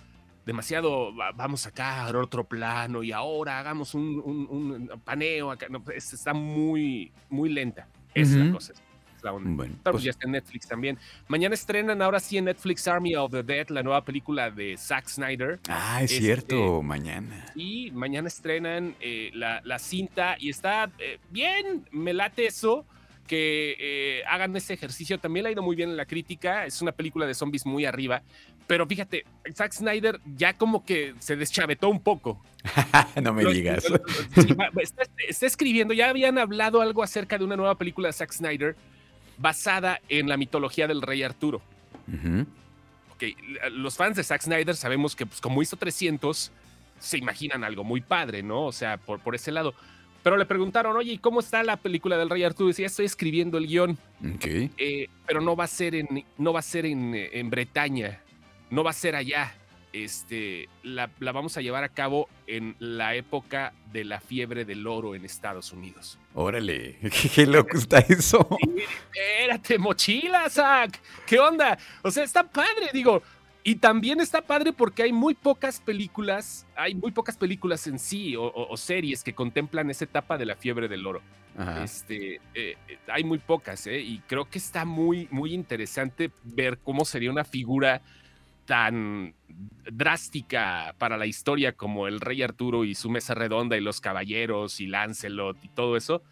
demasiado, 0.44 1.14
va- 1.16 1.32
vamos 1.32 1.66
acá 1.66 2.02
a 2.06 2.18
otro 2.18 2.44
plano 2.44 3.02
y 3.02 3.12
ahora 3.12 3.58
hagamos 3.58 3.94
un, 3.94 4.20
un- 4.24 4.46
un 4.50 5.00
paneo 5.04 5.50
acá. 5.52 5.68
No, 5.70 5.82
es- 5.94 6.12
está 6.12 6.34
muy, 6.34 7.12
muy 7.30 7.48
lenta. 7.48 7.88
Es 8.14 8.32
la 8.32 8.52
cosa. 8.52 8.74
Es 9.22 9.24
la 9.24 9.32
onda. 9.32 9.50
Bueno, 9.54 9.76
Pero 9.82 9.92
pues, 9.92 10.04
ya 10.04 10.10
está 10.10 10.26
en 10.26 10.32
Netflix 10.32 10.66
también. 10.66 10.98
Mañana 11.28 11.54
estrenan 11.54 12.02
ahora 12.02 12.20
sí 12.20 12.38
en 12.38 12.46
Netflix 12.46 12.86
Army 12.88 13.14
of 13.14 13.30
the 13.30 13.42
Dead, 13.42 13.68
la 13.68 13.82
nueva 13.82 14.04
película 14.04 14.50
de 14.50 14.76
Zack 14.76 15.08
Snyder. 15.08 15.60
ah, 15.68 16.02
es 16.02 16.12
este- 16.12 16.24
cierto, 16.24 16.82
mañana. 16.82 17.46
Y 17.54 17.90
mañana 17.92 18.28
estrenan 18.28 18.94
eh, 19.00 19.30
la, 19.34 19.60
la 19.64 19.78
cinta 19.78 20.36
y 20.38 20.50
está 20.50 20.90
eh, 20.98 21.18
bien, 21.30 21.86
me 21.90 22.12
late 22.12 22.46
eso, 22.46 22.84
que 23.26 23.76
eh, 23.78 24.22
hagan 24.28 24.54
ese 24.56 24.74
ejercicio. 24.74 25.18
También 25.18 25.44
le 25.44 25.50
ha 25.50 25.52
ido 25.52 25.62
muy 25.62 25.76
bien 25.76 25.90
en 25.90 25.96
la 25.96 26.06
crítica, 26.06 26.66
es 26.66 26.82
una 26.82 26.92
película 26.92 27.26
de 27.26 27.34
zombies 27.34 27.64
muy 27.64 27.84
arriba, 27.84 28.22
pero 28.66 28.86
fíjate, 28.86 29.24
Zack 29.54 29.72
Snyder 29.72 30.20
ya 30.36 30.56
como 30.56 30.84
que 30.84 31.14
se 31.18 31.36
deschavetó 31.36 31.88
un 31.88 32.00
poco. 32.00 32.42
no 33.22 33.32
me 33.32 33.44
digas. 33.44 33.84
está, 34.80 35.02
está 35.28 35.46
escribiendo, 35.46 35.94
ya 35.94 36.08
habían 36.08 36.38
hablado 36.38 36.80
algo 36.80 37.02
acerca 37.02 37.38
de 37.38 37.44
una 37.44 37.56
nueva 37.56 37.76
película 37.76 38.08
de 38.08 38.12
Zack 38.12 38.32
Snyder 38.32 38.76
basada 39.38 40.00
en 40.08 40.28
la 40.28 40.36
mitología 40.36 40.86
del 40.86 41.02
rey 41.02 41.22
Arturo. 41.22 41.60
Ujú. 42.12 42.46
Ok, 43.14 43.24
los 43.72 43.96
fans 43.96 44.16
de 44.16 44.24
Zack 44.24 44.42
Snyder 44.42 44.74
sabemos 44.76 45.14
que, 45.14 45.26
pues, 45.26 45.40
como 45.40 45.62
hizo 45.62 45.76
300, 45.76 46.50
se 46.98 47.18
imaginan 47.18 47.64
algo 47.64 47.84
muy 47.84 48.00
padre, 48.00 48.42
¿no? 48.42 48.66
O 48.66 48.72
sea, 48.72 48.96
por, 48.96 49.20
por 49.20 49.34
ese 49.34 49.52
lado. 49.52 49.74
Pero 50.22 50.36
le 50.36 50.46
preguntaron, 50.46 50.96
oye, 50.96 51.12
¿y 51.14 51.18
cómo 51.18 51.40
está 51.40 51.62
la 51.64 51.76
película 51.76 52.16
del 52.16 52.30
Rey 52.30 52.44
Arturo? 52.44 52.68
Y 52.68 52.72
decía, 52.72 52.86
estoy 52.86 53.06
escribiendo 53.06 53.58
el 53.58 53.66
guion, 53.66 53.98
Ok. 54.36 54.44
eh, 54.78 55.08
pero 55.26 55.40
no 55.40 55.56
va 55.56 55.64
a 55.64 55.68
ser 55.68 55.96
en, 55.96 56.24
no 56.38 56.52
va 56.52 56.60
a 56.60 56.62
ser 56.62 56.86
en, 56.86 57.12
en 57.14 57.50
Bretaña, 57.50 58.20
no 58.70 58.84
va 58.84 58.90
a 58.90 58.94
ser 58.94 59.16
allá. 59.16 59.52
Este, 59.92 60.68
la, 60.82 61.10
la 61.20 61.32
vamos 61.32 61.56
a 61.56 61.60
llevar 61.60 61.84
a 61.84 61.90
cabo 61.90 62.28
en 62.46 62.76
la 62.78 63.14
época 63.14 63.72
de 63.92 64.04
la 64.04 64.20
fiebre 64.20 64.64
del 64.64 64.86
oro 64.86 65.14
en 65.14 65.24
Estados 65.24 65.72
Unidos. 65.72 66.18
Órale, 66.34 66.96
qué, 67.02 67.28
qué 67.28 67.46
loco 67.46 67.76
está 67.76 67.98
eso. 67.98 68.48
Sí, 68.62 68.82
espérate, 69.12 69.78
mochila, 69.78 70.48
Zack. 70.48 70.98
¿Qué 71.26 71.38
onda? 71.38 71.78
O 72.02 72.10
sea, 72.10 72.24
está 72.24 72.42
padre, 72.44 72.90
digo. 72.92 73.22
Y 73.64 73.76
también 73.76 74.20
está 74.20 74.42
padre 74.42 74.72
porque 74.72 75.04
hay 75.04 75.12
muy 75.12 75.34
pocas 75.34 75.78
películas, 75.80 76.66
hay 76.74 76.96
muy 76.96 77.12
pocas 77.12 77.36
películas 77.36 77.86
en 77.86 77.98
sí 78.00 78.34
o, 78.34 78.42
o- 78.42 78.72
o 78.72 78.76
series 78.76 79.22
que 79.22 79.34
contemplan 79.34 79.88
esa 79.88 80.04
etapa 80.04 80.36
de 80.36 80.46
la 80.46 80.56
fiebre 80.56 80.88
del 80.88 81.06
oro. 81.06 81.22
Ajá. 81.56 81.84
Este, 81.84 82.36
eh, 82.54 82.76
eh, 82.88 82.98
hay 83.06 83.22
muy 83.22 83.38
pocas, 83.38 83.86
¿eh? 83.86 84.00
Y 84.00 84.18
creo 84.26 84.46
que 84.50 84.58
está 84.58 84.84
muy, 84.84 85.28
muy 85.30 85.54
interesante 85.54 86.32
ver 86.42 86.78
cómo 86.78 87.04
sería 87.04 87.30
una 87.30 87.44
figura 87.44 88.02
tan 88.66 89.34
drástica 89.90 90.94
para 90.98 91.16
la 91.16 91.26
historia 91.26 91.72
como 91.72 92.06
el 92.06 92.20
rey 92.20 92.42
Arturo 92.42 92.84
y 92.84 92.94
su 92.94 93.10
mesa 93.10 93.34
redonda 93.34 93.76
y 93.76 93.80
los 93.80 94.00
caballeros 94.00 94.80
y 94.80 94.86
Lancelot 94.86 95.56
y 95.64 95.68
todo 95.68 95.96
eso. 95.96 96.22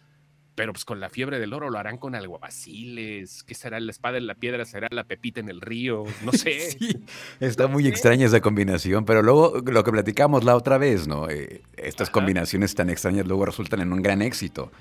Pero 0.53 0.73
pues 0.73 0.83
con 0.83 0.99
la 0.99 1.09
fiebre 1.09 1.39
del 1.39 1.53
oro 1.53 1.69
lo 1.69 1.79
harán 1.79 1.97
con 1.97 2.13
alguaciles. 2.13 3.43
¿Qué 3.43 3.55
será 3.55 3.79
la 3.79 3.89
espada 3.89 4.17
en 4.17 4.27
la 4.27 4.35
piedra? 4.35 4.65
¿Será 4.65 4.89
la 4.91 5.05
pepita 5.05 5.39
en 5.39 5.49
el 5.49 5.61
río? 5.61 6.03
No 6.23 6.31
sé. 6.33 6.71
Sí, 6.79 7.03
está 7.39 7.67
muy 7.67 7.87
extraña 7.87 8.25
esa 8.25 8.41
combinación, 8.41 9.05
pero 9.05 9.21
luego 9.21 9.61
lo 9.65 9.83
que 9.83 9.91
platicamos 9.91 10.43
la 10.43 10.55
otra 10.55 10.77
vez, 10.77 11.07
¿no? 11.07 11.29
Eh, 11.29 11.63
estas 11.77 12.09
Ajá. 12.09 12.13
combinaciones 12.13 12.75
tan 12.75 12.89
extrañas 12.89 13.25
luego 13.27 13.45
resultan 13.45 13.79
en 13.79 13.93
un 13.93 14.01
gran 14.01 14.21
éxito, 14.21 14.71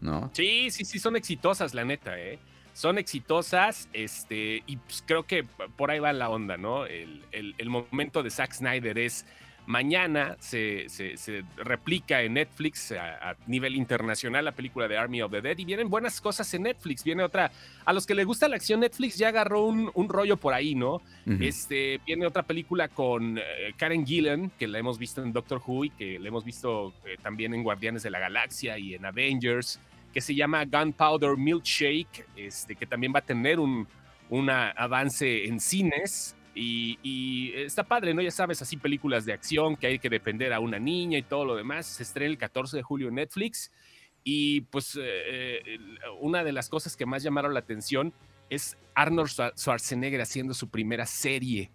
¿no? 0.00 0.30
Sí, 0.32 0.70
sí, 0.70 0.84
sí, 0.84 0.98
son 0.98 1.16
exitosas, 1.16 1.74
la 1.74 1.84
neta, 1.84 2.18
¿eh? 2.18 2.38
Son 2.76 2.98
exitosas, 2.98 3.88
este, 3.94 4.62
y 4.66 4.76
pues 4.76 5.02
creo 5.06 5.22
que 5.22 5.44
por 5.76 5.90
ahí 5.90 5.98
va 5.98 6.12
la 6.12 6.28
onda, 6.28 6.58
¿no? 6.58 6.84
El, 6.84 7.22
el- 7.32 7.54
el 7.56 7.70
momento 7.70 8.22
de 8.22 8.28
Zack 8.30 8.52
Snyder 8.52 8.98
es 8.98 9.24
mañana, 9.66 10.36
se, 10.40 10.88
se- 10.90 11.16
se 11.16 11.42
replica 11.56 12.20
en 12.22 12.34
Netflix 12.34 12.92
a, 12.92 13.30
a 13.30 13.36
nivel 13.46 13.74
internacional 13.74 14.44
la 14.44 14.52
película 14.52 14.86
de 14.88 14.96
Army 14.98 15.22
of 15.22 15.32
the 15.32 15.40
Dead 15.40 15.56
y 15.58 15.64
vienen 15.64 15.88
buenas 15.88 16.20
cosas 16.20 16.52
en 16.54 16.64
Netflix, 16.64 17.02
viene 17.02 17.22
otra, 17.24 17.50
a 17.84 17.92
los 17.94 18.06
que 18.06 18.14
le 18.14 18.24
gusta 18.24 18.46
la 18.46 18.56
acción 18.56 18.80
Netflix 18.80 19.16
ya 19.16 19.28
agarró 19.28 19.64
un, 19.64 19.90
un 19.94 20.08
rollo 20.08 20.36
por 20.36 20.52
ahí, 20.54 20.74
¿no? 20.74 21.00
Este, 21.42 21.98
viene 22.06 22.26
otra 22.26 22.42
película 22.44 22.88
con 22.88 23.38
eh, 23.38 23.42
Karen 23.76 24.06
Gillan, 24.06 24.50
que 24.58 24.68
la 24.68 24.78
hemos 24.78 24.98
visto 24.98 25.22
en 25.22 25.32
Doctor 25.32 25.60
Who 25.66 25.86
y 25.86 25.90
que 25.90 26.18
la 26.20 26.28
hemos 26.28 26.44
visto 26.44 26.92
eh, 27.06 27.16
también 27.22 27.52
en 27.54 27.62
Guardianes 27.64 28.02
de 28.04 28.10
la 28.10 28.18
Galaxia 28.20 28.78
y 28.78 28.94
en 28.94 29.04
Avengers, 29.06 29.80
que 30.16 30.22
se 30.22 30.34
llama 30.34 30.64
Gunpowder 30.64 31.36
Milkshake, 31.36 32.24
este, 32.36 32.74
que 32.74 32.86
también 32.86 33.12
va 33.14 33.18
a 33.18 33.22
tener 33.22 33.60
un 33.60 33.86
una 34.30 34.70
avance 34.70 35.44
en 35.44 35.60
cines. 35.60 36.34
Y, 36.54 36.98
y 37.02 37.52
está 37.52 37.84
padre, 37.84 38.14
¿no? 38.14 38.22
Ya 38.22 38.30
sabes, 38.30 38.62
así 38.62 38.78
películas 38.78 39.26
de 39.26 39.34
acción 39.34 39.76
que 39.76 39.88
hay 39.88 39.98
que 39.98 40.08
defender 40.08 40.54
a 40.54 40.60
una 40.60 40.78
niña 40.78 41.18
y 41.18 41.22
todo 41.22 41.44
lo 41.44 41.54
demás. 41.54 41.84
Se 41.84 42.02
estrena 42.02 42.30
el 42.30 42.38
14 42.38 42.78
de 42.78 42.82
julio 42.82 43.08
en 43.08 43.16
Netflix. 43.16 43.70
Y 44.24 44.62
pues 44.62 44.96
eh, 44.96 45.02
eh, 45.66 45.78
una 46.22 46.42
de 46.44 46.52
las 46.52 46.70
cosas 46.70 46.96
que 46.96 47.04
más 47.04 47.22
llamaron 47.22 47.52
la 47.52 47.60
atención 47.60 48.14
es 48.48 48.78
Arnold 48.94 49.28
Schwar- 49.28 49.52
Schwarzenegger 49.54 50.22
haciendo 50.22 50.54
su 50.54 50.70
primera 50.70 51.04
serie 51.04 51.70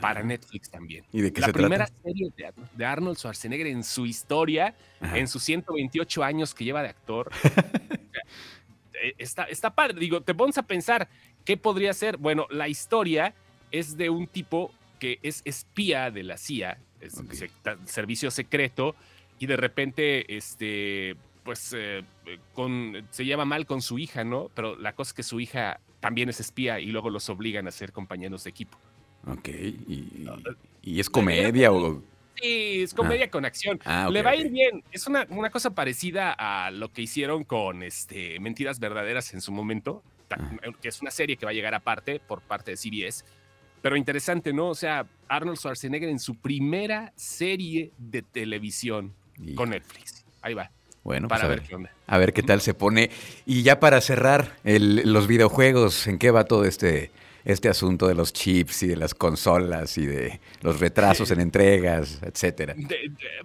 Para 0.00 0.22
Netflix 0.22 0.70
también. 0.70 1.04
¿Y 1.12 1.20
de 1.20 1.32
qué 1.32 1.40
La 1.40 1.46
se 1.48 1.52
primera 1.52 1.86
trata? 1.86 2.02
serie 2.02 2.30
de, 2.36 2.52
de 2.74 2.84
Arnold 2.84 3.16
Schwarzenegger 3.16 3.66
en 3.66 3.82
su 3.84 4.06
historia, 4.06 4.74
Ajá. 5.00 5.18
en 5.18 5.28
sus 5.28 5.42
128 5.42 6.22
años 6.22 6.54
que 6.54 6.64
lleva 6.64 6.82
de 6.82 6.88
actor. 6.88 7.30
Eh, 9.02 9.14
está, 9.18 9.44
está 9.44 9.74
padre. 9.74 9.98
Digo, 9.98 10.20
te 10.20 10.34
pones 10.34 10.58
a 10.58 10.62
pensar, 10.62 11.08
¿qué 11.46 11.56
podría 11.56 11.94
ser? 11.94 12.18
Bueno, 12.18 12.46
la 12.50 12.68
historia 12.68 13.34
es 13.70 13.96
de 13.96 14.10
un 14.10 14.26
tipo 14.26 14.72
que 14.98 15.18
es 15.22 15.40
espía 15.46 16.10
de 16.10 16.22
la 16.22 16.36
CIA, 16.36 16.78
es 17.00 17.14
servicio 17.86 18.30
secreto, 18.30 18.94
y 19.38 19.46
de 19.46 19.56
repente, 19.56 20.36
este, 20.36 21.16
pues, 21.44 21.74
eh, 21.74 22.04
con, 22.52 23.06
se 23.10 23.24
lleva 23.24 23.46
mal 23.46 23.64
con 23.64 23.80
su 23.80 23.98
hija, 23.98 24.22
¿no? 24.22 24.50
Pero 24.54 24.76
la 24.76 24.92
cosa 24.92 25.10
es 25.10 25.14
que 25.14 25.22
su 25.22 25.40
hija 25.40 25.80
también 26.00 26.28
es 26.28 26.40
espía 26.40 26.78
y 26.78 26.86
luego 26.86 27.08
los 27.08 27.30
obligan 27.30 27.66
a 27.66 27.70
ser 27.70 27.92
compañeros 27.92 28.44
de 28.44 28.50
equipo. 28.50 28.78
Ok, 29.26 29.48
¿y, 29.48 30.26
y 30.82 31.00
es 31.00 31.10
comedia 31.10 31.72
o...? 31.72 32.02
Sí, 32.40 32.82
es 32.82 32.94
comedia 32.94 33.26
ah. 33.26 33.30
con 33.30 33.44
acción. 33.44 33.80
Ah, 33.84 34.08
Le 34.10 34.22
va 34.22 34.30
a 34.30 34.36
ir 34.36 34.50
bien. 34.50 34.82
Es 34.92 35.06
una, 35.06 35.26
una, 35.28 35.50
cosa 35.50 35.70
parecida 35.70 36.32
a 36.32 36.70
lo 36.70 36.90
que 36.90 37.02
hicieron 37.02 37.44
con 37.44 37.82
este, 37.82 38.40
Mentiras 38.40 38.80
Verdaderas 38.80 39.34
en 39.34 39.40
su 39.40 39.52
momento, 39.52 40.02
ah. 40.30 40.50
que 40.80 40.88
es 40.88 41.02
una 41.02 41.10
serie 41.10 41.36
que 41.36 41.44
va 41.44 41.50
a 41.50 41.54
llegar 41.54 41.74
aparte 41.74 42.20
por 42.20 42.40
parte 42.40 42.70
de 42.70 42.76
CBS. 42.76 43.24
Pero 43.82 43.96
interesante, 43.96 44.52
¿no? 44.52 44.68
O 44.68 44.74
sea, 44.74 45.06
Arnold 45.28 45.58
Schwarzenegger 45.58 46.08
en 46.08 46.18
su 46.18 46.34
primera 46.34 47.12
serie 47.16 47.92
de 47.98 48.22
televisión 48.22 49.14
con 49.54 49.70
Netflix. 49.70 50.24
Ahí 50.42 50.54
va. 50.54 50.70
Bueno, 51.02 51.28
para 51.28 51.46
pues 51.46 51.52
a 51.52 51.54
ver, 51.54 51.68
qué 51.68 51.74
onda. 51.74 51.90
A 52.06 52.18
ver 52.18 52.32
qué 52.34 52.42
tal 52.42 52.60
se 52.60 52.74
pone. 52.74 53.10
Y 53.46 53.62
ya 53.62 53.80
para 53.80 54.00
cerrar 54.02 54.56
los 54.64 55.26
videojuegos, 55.26 56.06
¿en 56.06 56.18
qué 56.18 56.30
va 56.30 56.44
todo 56.44 56.66
este, 56.66 57.10
este 57.44 57.68
asunto 57.68 58.06
de 58.06 58.14
los 58.14 58.32
chips 58.32 58.82
y 58.82 58.88
de 58.88 58.96
las 58.96 59.14
consolas 59.14 59.96
y 59.98 60.06
de 60.06 60.40
los 60.62 60.80
retrasos 60.80 61.30
en 61.30 61.40
entregas, 61.40 62.20
etcétera? 62.22 62.74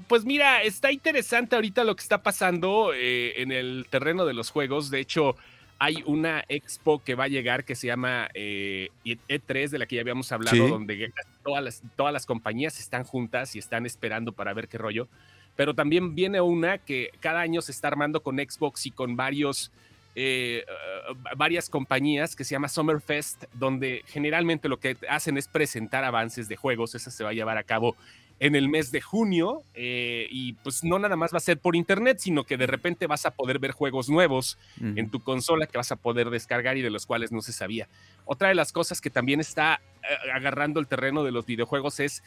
pues 0.08 0.26
mira, 0.26 0.62
está 0.64 0.92
interesante 0.92 1.56
ahorita 1.56 1.84
lo 1.84 1.96
que 1.96 2.04
está 2.04 2.22
pasando 2.24 2.92
eh, 2.94 3.42
en 3.42 3.52
el 3.52 3.88
terreno 3.90 4.26
de 4.26 4.34
los 4.34 4.50
juegos. 4.50 4.90
De 4.90 5.00
hecho, 5.00 5.36
hay 5.80 6.04
una 6.06 6.44
expo 6.48 7.04
que 7.04 7.16
va 7.16 7.26
a 7.26 7.28
llegar 7.28 7.66
que 7.66 7.76
se 7.76 7.88
llama 7.88 8.30
E3, 8.34 8.36
eh, 8.36 9.20
e 9.28 9.68
de 9.68 9.80
la 9.80 9.86
que 9.86 9.96
ya 9.96 10.02
habíamos 10.02 10.32
hablado, 10.32 10.68
donde 10.68 11.12
todas 11.44 11.64
las, 11.64 11.84
todas 11.96 12.14
las 12.14 12.26
compañías 12.26 12.80
están 12.80 13.04
juntas 13.04 13.56
y 13.56 13.60
están 13.60 13.86
esperando 13.86 14.32
para 14.32 14.54
ver 14.54 14.68
qué 14.68 14.78
rollo. 14.78 15.08
Pero 15.56 15.74
también 15.74 16.16
viene 16.16 16.42
una 16.42 16.78
que 16.78 17.12
cada 17.20 17.42
año 17.42 17.62
se 17.62 17.72
está 17.72 17.88
armando 17.88 18.22
con 18.22 18.38
Xbox 18.38 18.86
y 18.86 18.92
con 18.92 19.16
varios, 19.16 19.72
eh, 20.16 20.66
varias 21.36 21.70
compañías 21.70 22.36
que 22.36 22.44
se 22.44 22.56
llama 22.56 22.70
Summerfest, 22.70 23.44
donde 23.54 24.04
generalmente 24.08 24.70
lo 24.70 24.78
que 24.78 24.98
hacen 25.10 25.38
es 25.38 25.48
presentar 25.48 26.04
avances 26.04 26.48
de 26.48 26.56
juegos. 26.56 26.96
Esa 26.96 27.12
se 27.12 27.24
va 27.24 27.32
a 27.32 27.34
llevar 27.34 27.58
a 27.58 27.64
cabo 27.64 27.96
en 28.40 28.56
el 28.56 28.68
mes 28.68 28.92
de 28.92 29.02
junio 29.02 29.64
eh, 29.76 30.28
y 30.30 30.54
pues 30.54 30.84
no 30.84 31.00
nada 31.00 31.16
más 31.16 31.34
va 31.34 31.38
a 31.38 31.42
ser 31.42 31.58
por 31.58 31.76
internet, 31.76 32.18
sino 32.20 32.44
que 32.44 32.58
de 32.58 32.68
repente 32.68 33.08
vas 33.08 33.26
a 33.26 33.32
poder 33.32 33.60
ver 33.60 33.72
juegos 33.72 34.10
nuevos 34.10 34.58
en 34.82 35.10
tu 35.10 35.22
consola 35.22 35.68
que 35.68 35.78
vas 35.78 35.92
a 35.92 35.96
poder 35.96 36.30
descargar 36.30 36.78
y 36.78 36.82
de 36.82 36.90
los 36.90 37.06
cuales 37.06 37.32
no 37.32 37.42
se 37.42 37.54
sabía. 37.54 37.88
Otra 38.26 38.50
de 38.50 38.56
las 38.56 38.74
cosas 38.74 39.00
que 39.00 39.10
también 39.10 39.40
está 39.40 39.80
eh, 40.04 40.32
agarrando 40.34 40.80
el 40.80 40.88
terreno 40.88 41.24
de 41.24 41.32
los 41.32 41.46
videojuegos 41.46 42.00
es 42.00 42.24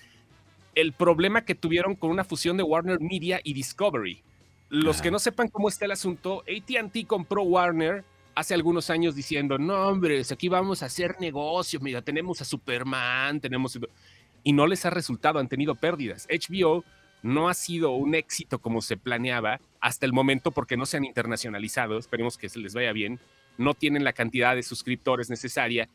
el 0.74 0.92
problema 0.92 1.44
que 1.44 1.54
tuvieron 1.54 1.94
con 1.94 2.10
una 2.10 2.24
fusión 2.24 2.56
de 2.56 2.62
Warner 2.62 3.00
Media 3.00 3.40
y 3.44 3.52
Discovery. 3.52 4.22
Los 4.68 5.00
que 5.00 5.10
no 5.10 5.18
sepan 5.18 5.48
cómo 5.48 5.68
está 5.68 5.86
el 5.86 5.92
asunto, 5.92 6.42
ATT 6.42 7.06
compró 7.06 7.42
Warner 7.42 8.04
hace 8.34 8.54
algunos 8.54 8.90
años 8.90 9.14
diciendo, 9.14 9.58
no 9.58 9.88
hombre, 9.88 10.22
aquí 10.30 10.48
vamos 10.48 10.82
a 10.82 10.86
hacer 10.86 11.16
negocio, 11.20 11.80
mira, 11.80 12.02
tenemos 12.02 12.40
a 12.40 12.44
Superman, 12.44 13.40
tenemos 13.40 13.78
y 14.44 14.52
no 14.52 14.66
les 14.66 14.84
ha 14.84 14.90
resultado, 14.90 15.38
han 15.38 15.48
tenido 15.48 15.74
pérdidas. 15.74 16.28
HBO 16.30 16.84
no 17.22 17.48
ha 17.48 17.54
sido 17.54 17.92
un 17.92 18.14
éxito 18.14 18.60
como 18.60 18.80
se 18.80 18.96
planeaba 18.96 19.60
hasta 19.80 20.06
el 20.06 20.12
momento 20.12 20.50
porque 20.50 20.76
no 20.76 20.86
se 20.86 20.98
han 20.98 21.04
internacionalizado, 21.04 21.98
esperemos 21.98 22.36
que 22.36 22.48
se 22.48 22.58
les 22.58 22.74
vaya 22.74 22.92
bien, 22.92 23.18
no 23.56 23.74
tienen 23.74 24.04
la 24.04 24.12
cantidad 24.12 24.54
de 24.54 24.62
suscriptores 24.62 25.30
necesaria 25.30 25.88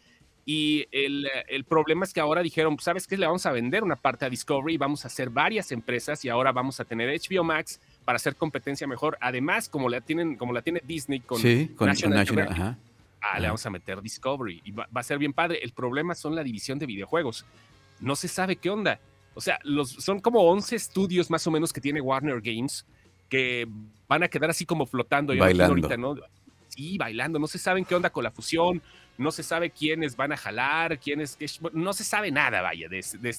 y 0.45 0.85
el, 0.91 1.63
problema 1.67 2.03
es 2.03 2.13
que 2.13 2.19
ahora 2.19 2.41
dijeron, 2.41 2.77
¿sabes 2.79 3.07
qué? 3.07 3.17
Le 3.17 3.25
vamos 3.25 3.45
a 3.45 3.51
vender 3.51 3.83
una 3.83 3.95
parte 3.95 4.25
a 4.25 4.29
Discovery, 4.29 4.77
vamos 4.77 5.05
a 5.05 5.07
hacer 5.07 5.29
varias 5.29 5.71
empresas 5.71 6.25
y 6.25 6.29
ahora 6.29 6.51
vamos 6.51 6.79
a 6.79 6.85
tener 6.85 7.09
HBO 7.09 7.43
Max 7.43 7.79
para 8.05 8.15
hacer 8.17 8.35
competencia 8.35 8.87
mejor. 8.87 9.17
Además, 9.21 9.69
como 9.69 9.89
la 9.89 10.01
tienen, 10.01 10.35
como 10.35 10.53
la 10.53 10.61
tiene 10.61 10.81
Disney 10.85 11.19
con, 11.19 11.41
National, 11.79 12.77
ah, 13.21 13.39
le 13.39 13.47
vamos 13.47 13.65
a 13.65 13.69
meter 13.69 14.01
Discovery 14.01 14.61
y 14.65 14.71
va, 14.71 14.87
a 14.93 15.03
ser 15.03 15.17
bien 15.17 15.33
padre. 15.33 15.59
El 15.63 15.71
problema 15.71 16.15
son 16.15 16.35
la 16.35 16.43
división 16.43 16.79
de 16.79 16.85
videojuegos 16.85 17.45
no 18.03 18.15
se 18.15 18.27
sabe 18.27 18.57
qué 18.57 18.69
onda. 18.69 18.99
O 19.33 19.41
sea, 19.41 19.59
los, 19.63 19.89
son 19.89 20.19
como 20.19 20.41
11 20.41 20.75
estudios 20.75 21.29
más 21.29 21.45
o 21.47 21.51
menos 21.51 21.73
que 21.73 21.81
tiene 21.81 22.01
Warner 22.01 22.41
Games 22.41 22.85
que 23.29 23.67
van 24.07 24.21
a 24.21 24.27
quedar 24.27 24.49
así 24.49 24.65
como 24.65 24.85
flotando. 24.85 25.35
bailando. 25.35 25.73
Ahorita, 25.73 25.97
¿no? 25.97 26.15
Sí, 26.67 26.97
bailando. 26.97 27.39
No 27.39 27.47
se 27.47 27.57
saben 27.57 27.85
qué 27.85 27.95
onda 27.95 28.11
con 28.11 28.23
la 28.23 28.31
fusión. 28.31 28.81
No 29.17 29.31
se 29.31 29.43
sabe 29.43 29.69
quiénes 29.69 30.15
van 30.15 30.31
a 30.31 30.37
jalar, 30.37 30.99
quiénes. 30.99 31.37
no 31.73 31.93
se 31.93 32.03
sabe 32.03 32.31
nada, 32.31 32.61
vaya, 32.61 32.87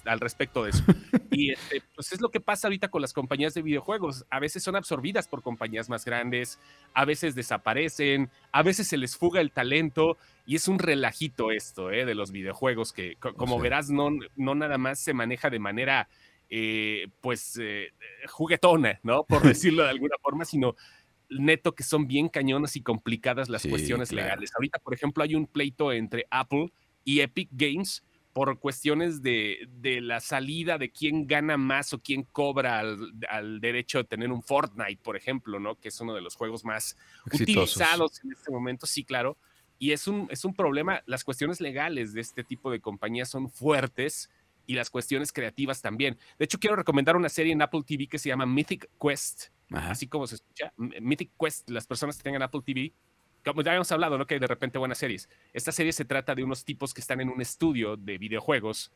al 0.05 0.21
respecto 0.21 0.65
de 0.65 0.71
eso. 0.71 0.85
y 1.31 1.53
este, 1.53 1.83
pues 1.95 2.13
es 2.13 2.21
lo 2.21 2.31
que 2.31 2.41
pasa 2.41 2.69
ahorita 2.69 2.89
con 2.89 3.03
las 3.03 3.13
compañías 3.13 3.55
de 3.55 3.63
videojuegos. 3.63 4.25
A 4.31 4.39
veces 4.39 4.63
son 4.63 4.77
absorbidas 4.77 5.27
por 5.29 5.43
compañías 5.43 5.89
más 5.89 6.05
grandes, 6.05 6.59
a 6.95 7.05
veces 7.05 7.35
desaparecen, 7.35 8.31
a 8.53 8.63
veces 8.63 8.87
se 8.89 8.97
les 8.97 9.17
fuga 9.17 9.41
el 9.41 9.51
talento 9.51 10.17
y 10.47 10.57
es 10.57 10.69
un 10.69 10.79
relajito 10.79 11.51
esto 11.51 11.91
¿eh? 11.91 12.05
de 12.05 12.15
los 12.15 12.31
videojuegos 12.31 12.93
que, 12.93 13.17
como 13.17 13.59
verás, 13.59 13.91
no, 13.91 14.11
no 14.37 14.55
nada 14.55 14.79
más 14.79 14.99
se 14.99 15.15
maneja 15.15 15.51
de 15.51 15.59
manera, 15.59 16.09
eh, 16.51 17.09
pues, 17.21 17.59
eh, 17.61 17.93
juguetona, 18.29 19.01
¿no? 19.03 19.25
Por 19.25 19.43
decirlo 19.43 19.85
de 19.85 19.91
alguna 19.91 20.17
forma, 20.23 20.45
sino 20.45 20.77
neto 21.29 21.75
que 21.75 21.83
son 21.83 22.07
bien 22.07 22.29
cañonas 22.29 22.77
y 22.77 22.83
complicadas 22.83 23.49
las 23.49 23.67
cuestiones 23.67 24.13
legales. 24.13 24.53
Ahorita, 24.55 24.79
por 24.79 24.95
ejemplo, 24.95 25.23
hay 25.23 25.35
un 25.35 25.47
pleito 25.47 25.93
entre 25.93 26.27
Apple 26.31 26.73
y 27.05 27.21
Epic 27.21 27.49
Games 27.53 28.03
por 28.35 28.59
cuestiones 28.59 29.23
de, 29.23 29.69
de, 29.71 30.01
la 30.01 30.21
salida 30.21 30.77
de 30.77 30.91
quién 30.91 31.27
gana 31.27 31.57
más 31.57 31.93
o 31.93 32.01
quién 32.01 32.25
cobra 32.25 32.81
al, 32.81 33.61
derecho 33.61 33.99
de 33.99 34.05
tener 34.05 34.33
un 34.33 34.43
Fortnite, 34.43 35.01
por 35.03 35.17
ejemplo, 35.17 35.61
¿no? 35.61 35.77
Que 35.77 35.89
es 35.89 36.01
uno 36.01 36.15
de 36.15 36.21
los 36.21 36.35
juegos 36.35 36.65
más 36.65 36.97
utilizados 37.33 38.23
en 38.25 38.33
este 38.33 38.51
momento, 38.51 38.87
sí, 38.87 39.05
claro. 39.05 39.39
Y 39.79 39.93
es 39.93 40.09
un, 40.09 40.27
es 40.31 40.45
un 40.45 40.53
problema, 40.53 41.03
las 41.07 41.23
cuestiones 41.23 41.61
legales 41.61 42.13
de 42.13 42.23
este 42.23 42.43
tipo 42.43 42.73
de 42.73 42.81
compañías 42.81 43.31
son 43.31 43.49
fuertes 43.49 44.31
y 44.67 44.75
las 44.75 44.91
cuestiones 44.91 45.33
creativas 45.33 45.81
también. 45.81 46.19
De 46.37 46.45
hecho, 46.47 46.59
quiero 46.59 46.75
recomendar 46.75 47.17
una 47.17 47.29
serie 47.29 47.53
en 47.53 47.63
Apple 47.63 47.83
TV 47.87 48.09
que 48.09 48.19
se 48.19 48.31
llama 48.31 48.47
Mythic 48.47 48.91
Quest, 49.01 49.51
así 49.77 50.07
como 50.07 50.27
se 50.27 50.37
escucha, 50.37 50.73
Mythic 50.77 51.33
Quest, 51.39 51.71
las 51.71 51.87
personas 51.87 52.17
que 52.17 52.23
tengan 52.23 52.43
Apple 52.43 52.63
TV 52.65 52.93
como 53.45 53.63
ya 53.63 53.73
habíamos 53.73 53.93
hablado, 53.93 54.19
¿no? 54.19 54.27
Que 54.27 54.41
de 54.41 54.47
repente 54.47 54.79
buenas 54.79 54.99
series. 54.99 55.29
Esta 55.53 55.71
serie 55.71 55.93
se 55.93 56.05
trata 56.05 56.35
de 56.35 56.43
unos 56.43 56.65
tipos 56.65 56.95
que 56.95 57.01
están 57.01 57.21
en 57.21 57.29
un 57.29 57.41
estudio 57.41 57.97
de 57.97 58.19
videojuegos. 58.19 58.91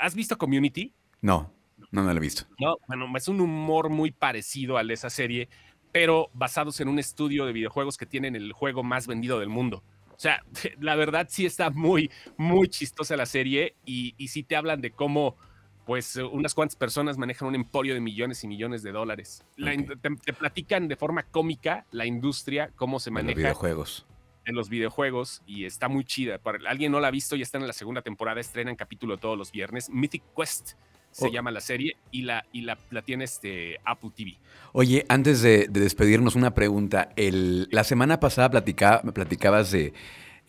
¿Has 0.00 0.14
visto 0.14 0.36
Community? 0.36 0.92
No, 1.20 1.52
no, 1.90 2.02
no 2.02 2.12
lo 2.12 2.16
he 2.16 2.20
visto. 2.20 2.44
No, 2.58 2.76
bueno, 2.88 3.06
es 3.16 3.28
un 3.28 3.40
humor 3.40 3.88
muy 3.88 4.10
parecido 4.10 4.78
al 4.78 4.88
de 4.88 4.94
esa 4.94 5.10
serie, 5.10 5.48
pero 5.92 6.28
basados 6.32 6.80
en 6.80 6.88
un 6.88 6.98
estudio 6.98 7.46
de 7.46 7.52
videojuegos 7.52 7.96
que 7.96 8.06
tienen 8.06 8.34
el 8.34 8.52
juego 8.52 8.82
más 8.82 9.06
vendido 9.06 9.38
del 9.38 9.48
mundo. 9.48 9.84
O 10.10 10.18
sea, 10.18 10.42
la 10.80 10.96
verdad 10.96 11.28
sí 11.30 11.46
está 11.46 11.70
muy, 11.70 12.10
muy 12.36 12.68
chistosa 12.68 13.16
la 13.16 13.26
serie 13.26 13.76
y, 13.84 14.14
y 14.18 14.28
sí 14.28 14.42
te 14.42 14.56
hablan 14.56 14.80
de 14.80 14.90
cómo 14.90 15.36
pues 15.86 16.16
eh, 16.16 16.22
unas 16.22 16.54
cuantas 16.54 16.76
personas 16.76 17.18
manejan 17.18 17.48
un 17.48 17.54
emporio 17.54 17.94
de 17.94 18.00
millones 18.00 18.44
y 18.44 18.48
millones 18.48 18.82
de 18.82 18.92
dólares. 18.92 19.44
te, 19.56 20.32
platican 20.32 20.88
de 20.88 20.96
forma 20.96 21.24
cómica 21.24 21.86
la 21.90 22.06
industria, 22.06 22.70
cómo 22.76 23.00
se 23.00 23.10
maneja. 23.10 23.32
En 23.32 23.36
los 23.36 23.44
videojuegos. 23.44 24.06
En 24.44 24.54
los 24.54 24.68
videojuegos 24.68 25.42
y 25.46 25.64
está 25.64 25.88
muy 25.88 26.04
chida. 26.04 26.38
Para 26.38 26.58
alguien 26.68 26.92
no 26.92 27.00
la 27.00 27.08
ha 27.08 27.10
visto, 27.10 27.36
ya 27.36 27.42
está 27.42 27.58
en 27.58 27.66
la 27.66 27.72
segunda 27.72 28.02
temporada, 28.02 28.40
estrenan 28.40 28.76
capítulo 28.76 29.18
todos 29.18 29.38
los 29.38 29.52
viernes. 29.52 29.90
Mythic 29.90 30.22
Quest 30.36 30.72
se 31.12 31.26
oh. 31.26 31.30
llama 31.30 31.50
la 31.50 31.60
serie 31.60 31.96
y 32.10 32.22
la, 32.22 32.46
y 32.52 32.62
la, 32.62 32.76
tiene 33.04 33.24
este 33.24 33.78
Apple 33.84 34.10
TV. 34.16 34.38
Oye, 34.72 35.04
antes 35.08 35.42
de, 35.42 35.68
despedirnos, 35.68 36.34
una 36.34 36.54
pregunta. 36.54 37.10
El, 37.16 37.68
la 37.70 37.84
semana 37.84 38.18
pasada 38.18 38.62
me 39.04 39.12
platicabas 39.12 39.70
de 39.70 39.92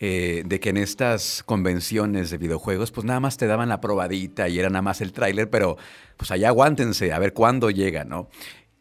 eh, 0.06 0.42
de 0.44 0.60
que 0.60 0.68
en 0.68 0.76
estas 0.76 1.42
convenciones 1.44 2.28
de 2.28 2.36
videojuegos, 2.36 2.92
pues 2.92 3.06
nada 3.06 3.20
más 3.20 3.38
te 3.38 3.46
daban 3.46 3.70
la 3.70 3.80
probadita 3.80 4.50
y 4.50 4.58
era 4.58 4.68
nada 4.68 4.82
más 4.82 5.00
el 5.00 5.14
tráiler, 5.14 5.48
pero 5.48 5.78
pues 6.18 6.30
allá 6.30 6.48
aguántense 6.48 7.10
a 7.14 7.18
ver 7.18 7.32
cuándo 7.32 7.70
llega, 7.70 8.04
¿no? 8.04 8.28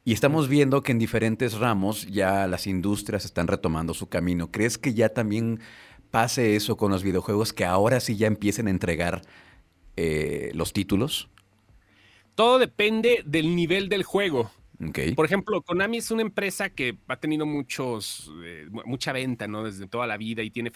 Y 0.04 0.12
estamos 0.12 0.50
viendo 0.50 0.84
que 0.84 0.92
en 0.92 1.00
diferentes 1.00 1.54
ramos 1.54 2.08
ya 2.08 2.46
las 2.46 2.68
industrias 2.68 3.24
están 3.24 3.48
retomando 3.48 3.94
su 3.94 4.10
camino. 4.10 4.52
¿Crees 4.52 4.78
que 4.78 4.94
ya 4.94 5.08
también 5.08 5.62
pase 6.12 6.58
eso 6.58 6.76
con 6.76 6.92
los 6.92 7.04
videojuegos, 7.04 7.54
que 7.54 7.64
ahora 7.64 8.02
sí 8.02 8.18
ya 8.18 8.28
empiecen 8.28 8.68
a 8.68 8.72
entregar 8.72 9.22
eh, 9.96 10.52
los 10.54 10.74
títulos? 10.74 11.30
Todo 12.36 12.60
depende 12.60 13.24
del 13.26 13.56
nivel 13.56 13.88
del 13.88 14.04
juego. 14.04 14.52
Por 15.16 15.26
ejemplo, 15.26 15.62
Konami 15.62 16.00
es 16.00 16.12
una 16.12 16.24
empresa 16.24 16.70
que 16.70 16.98
ha 17.08 17.16
tenido 17.16 17.46
muchos, 17.46 18.30
eh, 18.44 18.68
mucha 18.84 19.14
venta, 19.14 19.48
¿no? 19.48 19.64
Desde 19.64 19.88
toda 19.88 20.06
la 20.06 20.18
vida 20.18 20.44
y 20.44 20.50
tiene 20.50 20.70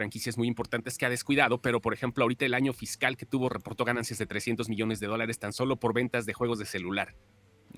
franquicias 0.00 0.38
muy 0.38 0.48
importantes 0.48 0.96
que 0.96 1.04
ha 1.04 1.10
descuidado, 1.10 1.60
pero 1.60 1.82
por 1.82 1.92
ejemplo, 1.92 2.24
ahorita 2.24 2.46
el 2.46 2.54
año 2.54 2.72
fiscal 2.72 3.18
que 3.18 3.26
tuvo 3.26 3.50
reportó 3.50 3.84
ganancias 3.84 4.18
de 4.18 4.24
300 4.24 4.70
millones 4.70 4.98
de 4.98 5.08
dólares 5.08 5.38
tan 5.38 5.52
solo 5.52 5.76
por 5.76 5.92
ventas 5.92 6.24
de 6.24 6.32
juegos 6.32 6.58
de 6.58 6.64
celular. 6.64 7.14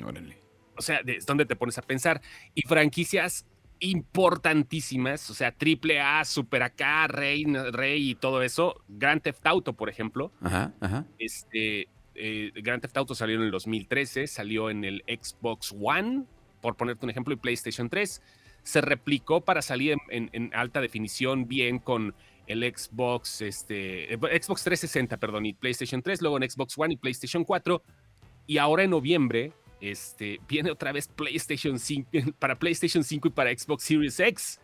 Órale. 0.05 0.39
O 0.77 0.83
sea, 0.83 1.01
es 1.05 1.27
donde 1.27 1.47
te 1.47 1.57
pones 1.57 1.79
a 1.79 1.83
pensar. 1.83 2.23
Y 2.55 2.63
franquicias 2.63 3.45
importantísimas, 3.81 5.29
o 5.31 5.35
sea, 5.35 5.51
triple 5.51 6.01
A, 6.01 6.25
Super 6.25 6.63
AK, 6.63 7.09
Rey, 7.09 7.45
Rey 7.73 8.11
y 8.11 8.15
todo 8.15 8.41
eso, 8.43 8.81
Grand 8.87 9.21
Theft 9.21 9.45
Auto, 9.45 9.73
por 9.73 9.89
ejemplo. 9.89 10.31
Ajá, 10.43 10.73
ajá. 10.79 11.05
Este, 11.19 11.89
eh, 12.15 12.53
Grand 12.55 12.81
Theft 12.81 12.97
Auto 12.99 13.17
salió 13.17 13.35
en 13.35 13.43
el 13.43 13.51
2013, 13.51 14.29
salió 14.29 14.71
en 14.71 14.85
el 14.85 15.03
Xbox 15.09 15.75
One, 15.77 16.27
por 16.61 16.77
ponerte 16.77 17.05
un 17.05 17.11
ejemplo, 17.11 17.35
y 17.35 17.37
PlayStation 17.37 17.91
3. 17.91 18.23
Se 18.63 18.81
replicó 18.81 19.41
para 19.41 19.63
salir 19.63 19.97
en, 20.09 20.51
alta 20.55 20.81
definición 20.81 21.49
bien 21.49 21.79
con 21.79 22.15
el 22.47 22.63
Xbox, 22.63 23.41
este, 23.41 24.15
Xbox 24.17 24.65
360, 24.65 25.17
perdón, 25.17 25.47
y 25.47 25.53
PlayStation 25.53 26.03
3, 26.03 26.23
luego 26.23 26.37
en 26.37 26.51
Xbox 26.51 26.77
One 26.77 26.95
y 26.95 26.97
PlayStation 26.97 27.45
4. 27.45 27.83
Y 28.47 28.59
ahora 28.59 28.85
en 28.85 28.91
noviembre 28.91 29.53
este, 29.81 30.41
viene 30.49 30.71
otra 30.71 30.93
vez 30.93 31.09
PlayStation 31.09 31.79
5, 31.79 32.11
para 32.39 32.59
PlayStation 32.59 33.05
5 33.05 33.29
y 33.29 33.31
para 33.31 33.57
Xbox 33.57 33.85
Series 33.85 34.19
X. 34.21 34.61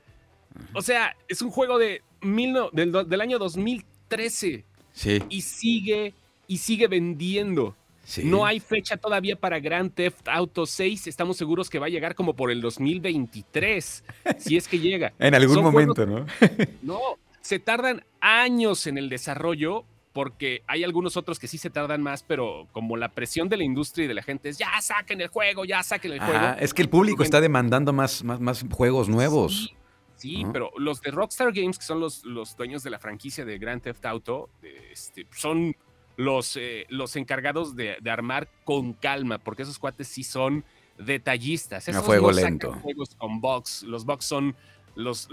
O 0.73 0.83
sea, 0.83 1.17
es 1.28 1.43
un 1.43 1.50
juego 1.50 1.78
de 1.78 2.02
mil 2.23 2.57
del, 2.73 3.21
año 3.21 3.38
2013. 3.38 4.64
Sí. 4.93 5.23
Y 5.28 5.43
sigue, 5.43 6.14
y 6.47 6.59
sigue 6.59 6.88
vendiendo. 6.88 7.76
No 8.25 8.47
hay 8.47 8.61
fecha 8.61 8.97
todavía 8.97 9.37
para 9.37 9.61
Grand 9.61 9.93
Theft 9.93 10.29
Auto 10.29 10.67
6. 10.67 11.07
Estamos 11.07 11.37
seguros 11.37 11.69
que 11.69 11.79
va 11.79 11.87
a 11.87 11.91
llegar 11.91 12.15
como 12.15 12.35
por 12.35 12.50
el 12.50 12.61
2023, 12.61 14.05
si 14.38 14.57
es 14.57 14.69
que 14.69 14.79
llega. 14.79 15.12
en 15.19 15.35
algún 15.35 15.62
momento, 15.62 16.07
¿no? 16.07 16.27
no, 16.83 17.00
se 17.41 17.59
tardan 17.59 18.05
años 18.21 18.87
en 18.87 18.99
el 18.99 19.09
desarrollo 19.09 19.85
porque 20.12 20.62
hay 20.67 20.83
algunos 20.83 21.17
otros 21.17 21.38
que 21.38 21.47
sí 21.47 21.59
se 21.59 21.71
tardan 21.71 22.03
más, 22.03 22.25
pero 22.25 22.67
como 22.73 22.97
la 22.97 23.11
presión 23.11 23.49
de 23.49 23.57
la 23.57 23.65
industria 23.65 24.07
y 24.07 24.09
de 24.09 24.15
la 24.15 24.23
gente 24.23 24.49
es 24.49 24.59
ya 24.59 24.69
saquen 24.81 25.21
el 25.21 25.29
juego, 25.29 25.65
ya 25.65 25.83
saquen 25.83 26.12
el 26.12 26.21
juego. 26.21 26.57
Es 26.59 26.75
que 26.75 26.83
el 26.83 26.88
público 26.88 27.23
está 27.23 27.41
demandando 27.41 27.93
más, 27.93 28.25
más, 28.25 28.41
más 28.41 28.65
juegos 28.71 29.09
nuevos. 29.09 29.75
Sí, 30.17 30.45
pero 30.53 30.73
los 30.77 31.00
de 31.00 31.12
Rockstar 31.12 31.53
Games, 31.53 31.79
que 31.79 31.85
son 31.85 32.00
los, 32.00 32.25
los 32.25 32.57
dueños 32.57 32.83
de 32.83 32.91
la 32.91 32.99
franquicia 32.99 33.45
de 33.45 33.57
Grand 33.59 33.81
Theft 33.81 34.05
Auto, 34.07 34.50
este, 34.91 35.29
son 35.31 35.77
los, 36.19 36.57
eh, 36.57 36.85
los 36.89 37.15
encargados 37.15 37.77
de, 37.77 37.97
armar 38.11 38.49
con 38.65 38.93
calma, 38.93 39.39
porque 39.39 39.63
esos 39.63 39.79
cuates 39.79 40.09
sí 40.09 40.25
son 40.25 40.65
detallistas. 40.99 41.87
Esos 41.87 42.03
a 42.03 42.05
fuego 42.05 42.33
lento. 42.33 42.73
Juegos 42.83 43.15
con 43.15 43.41
box. 43.41 43.85
Los 43.85 44.05
box 44.05 44.25
son 44.25 44.57
los, 44.97 45.29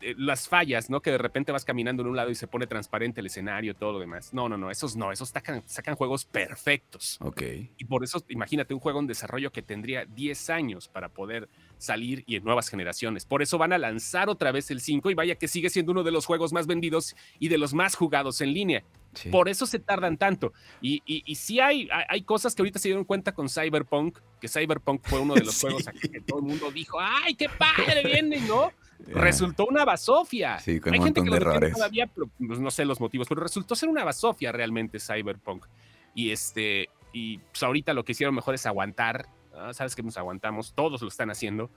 eh, 0.00 0.16
las 0.18 0.48
fallas, 0.48 0.90
¿no? 0.90 1.00
Que 1.00 1.12
de 1.12 1.18
repente 1.18 1.52
vas 1.52 1.64
caminando 1.64 2.02
en 2.02 2.08
un 2.08 2.16
lado 2.16 2.30
y 2.30 2.34
se 2.34 2.48
pone 2.48 2.66
transparente 2.66 3.20
el 3.20 3.26
escenario, 3.26 3.76
todo 3.76 3.92
lo 3.92 4.00
demás. 4.00 4.34
No, 4.34 4.48
no, 4.48 4.56
no, 4.56 4.72
esos 4.72 4.96
no, 4.96 5.12
esos 5.12 5.28
sacan, 5.28 5.62
sacan 5.66 5.94
juegos 5.94 6.24
perfectos. 6.24 7.16
Ok. 7.20 7.42
Y 7.78 7.84
por 7.84 8.02
eso, 8.02 8.20
imagínate 8.28 8.74
un 8.74 8.80
juego 8.80 8.98
en 8.98 9.06
desarrollo 9.06 9.52
que 9.52 9.62
tendría 9.62 10.04
10 10.04 10.50
años 10.50 10.88
para 10.88 11.10
poder 11.10 11.48
salir 11.78 12.24
y 12.26 12.36
en 12.36 12.44
nuevas 12.44 12.68
generaciones. 12.68 13.24
Por 13.24 13.42
eso 13.42 13.58
van 13.58 13.72
a 13.72 13.78
lanzar 13.78 14.28
otra 14.28 14.52
vez 14.52 14.70
el 14.70 14.80
5 14.80 15.10
y 15.10 15.14
vaya 15.14 15.34
que 15.36 15.48
sigue 15.48 15.70
siendo 15.70 15.92
uno 15.92 16.02
de 16.02 16.10
los 16.10 16.26
juegos 16.26 16.52
más 16.52 16.66
vendidos 16.66 17.14
y 17.38 17.48
de 17.48 17.58
los 17.58 17.74
más 17.74 17.94
jugados 17.94 18.40
en 18.40 18.52
línea. 18.52 18.84
Por 19.30 19.48
eso 19.48 19.66
se 19.66 19.78
tardan 19.78 20.16
tanto. 20.16 20.52
Y, 20.80 21.02
y, 21.06 21.34
sí 21.36 21.60
hay, 21.60 21.88
hay 22.08 22.22
cosas 22.22 22.54
que 22.54 22.62
ahorita 22.62 22.78
se 22.78 22.88
dieron 22.88 23.04
cuenta 23.04 23.32
con 23.32 23.48
Cyberpunk, 23.48 24.18
que 24.40 24.48
Cyberpunk 24.48 25.02
fue 25.04 25.20
uno 25.20 25.34
de 25.34 25.44
los 25.44 25.58
juegos 25.60 25.84
que 26.00 26.20
todo 26.20 26.40
el 26.40 26.46
mundo 26.46 26.70
dijo, 26.72 26.98
¡ay, 27.00 27.34
qué 27.34 27.48
padre 27.48 28.02
viene! 28.04 28.40
¿No? 28.40 28.72
Resultó 29.06 29.66
una 29.66 29.84
basofia. 29.84 30.58
Sí, 30.58 30.80
con 30.80 30.94
un 30.94 31.00
montón 31.00 31.30
de 31.30 31.36
errores. 31.36 31.74
Todavía, 31.74 32.06
pues, 32.06 32.58
no 32.58 32.70
sé 32.70 32.84
los 32.84 33.00
motivos, 33.00 33.28
pero 33.28 33.40
resultó 33.42 33.74
ser 33.74 33.88
una 33.88 34.04
basofia 34.04 34.52
realmente 34.52 34.98
Cyberpunk. 34.98 35.66
Y 36.14 36.30
este, 36.30 36.88
y 37.12 37.38
pues 37.38 37.62
ahorita 37.62 37.92
lo 37.94 38.04
que 38.04 38.12
hicieron 38.12 38.34
mejor 38.34 38.54
es 38.54 38.66
aguantar. 38.66 39.26
Sabes 39.72 39.94
que 39.94 40.02
nos 40.02 40.16
aguantamos, 40.16 40.74
todos 40.74 41.02
lo 41.02 41.08
están 41.08 41.30
haciendo. 41.30 41.70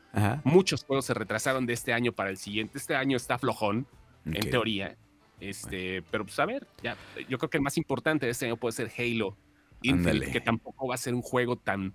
Muchos 0.44 0.84
juegos 0.84 1.06
se 1.06 1.14
retrasaron 1.14 1.66
de 1.66 1.74
este 1.74 1.94
año 1.94 2.12
para 2.12 2.30
el 2.30 2.38
siguiente. 2.38 2.78
Este 2.78 2.96
año 2.96 3.18
está 3.18 3.38
flojón, 3.38 3.88
en 4.26 4.50
teoría. 4.50 4.98
Este, 5.40 6.02
pero 6.10 6.26
pues 6.26 6.40
a 6.40 6.46
ver, 6.46 6.68
ya, 6.82 6.98
yo 7.30 7.38
creo 7.38 7.50
que 7.50 7.58
el 7.58 7.64
más 7.64 7.78
importante 7.78 8.26
de 8.26 8.32
este 8.32 8.48
año 8.48 8.58
puede 8.58 8.72
ser 8.72 8.92
Halo 8.98 9.38
Infinite, 9.84 10.32
que 10.32 10.42
tampoco 10.42 10.88
va 10.88 10.96
a 10.96 10.98
ser 10.98 11.14
un 11.14 11.22
juego 11.22 11.58
tan 11.58 11.94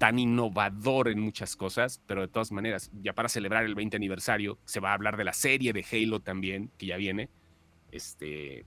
tan 0.00 0.18
innovador 0.18 1.08
en 1.08 1.20
muchas 1.20 1.56
cosas, 1.56 2.00
pero 2.06 2.22
de 2.22 2.28
todas 2.28 2.52
maneras, 2.52 2.90
ya 3.02 3.12
para 3.12 3.28
celebrar 3.28 3.66
el 3.66 3.74
20 3.74 3.98
aniversario, 3.98 4.58
se 4.64 4.80
va 4.80 4.92
a 4.92 4.94
hablar 4.94 5.18
de 5.18 5.24
la 5.24 5.34
serie 5.34 5.74
de 5.74 5.84
Halo 5.92 6.20
también, 6.20 6.70
que 6.78 6.86
ya 6.86 6.96
viene. 6.96 7.28
Este, 7.92 8.64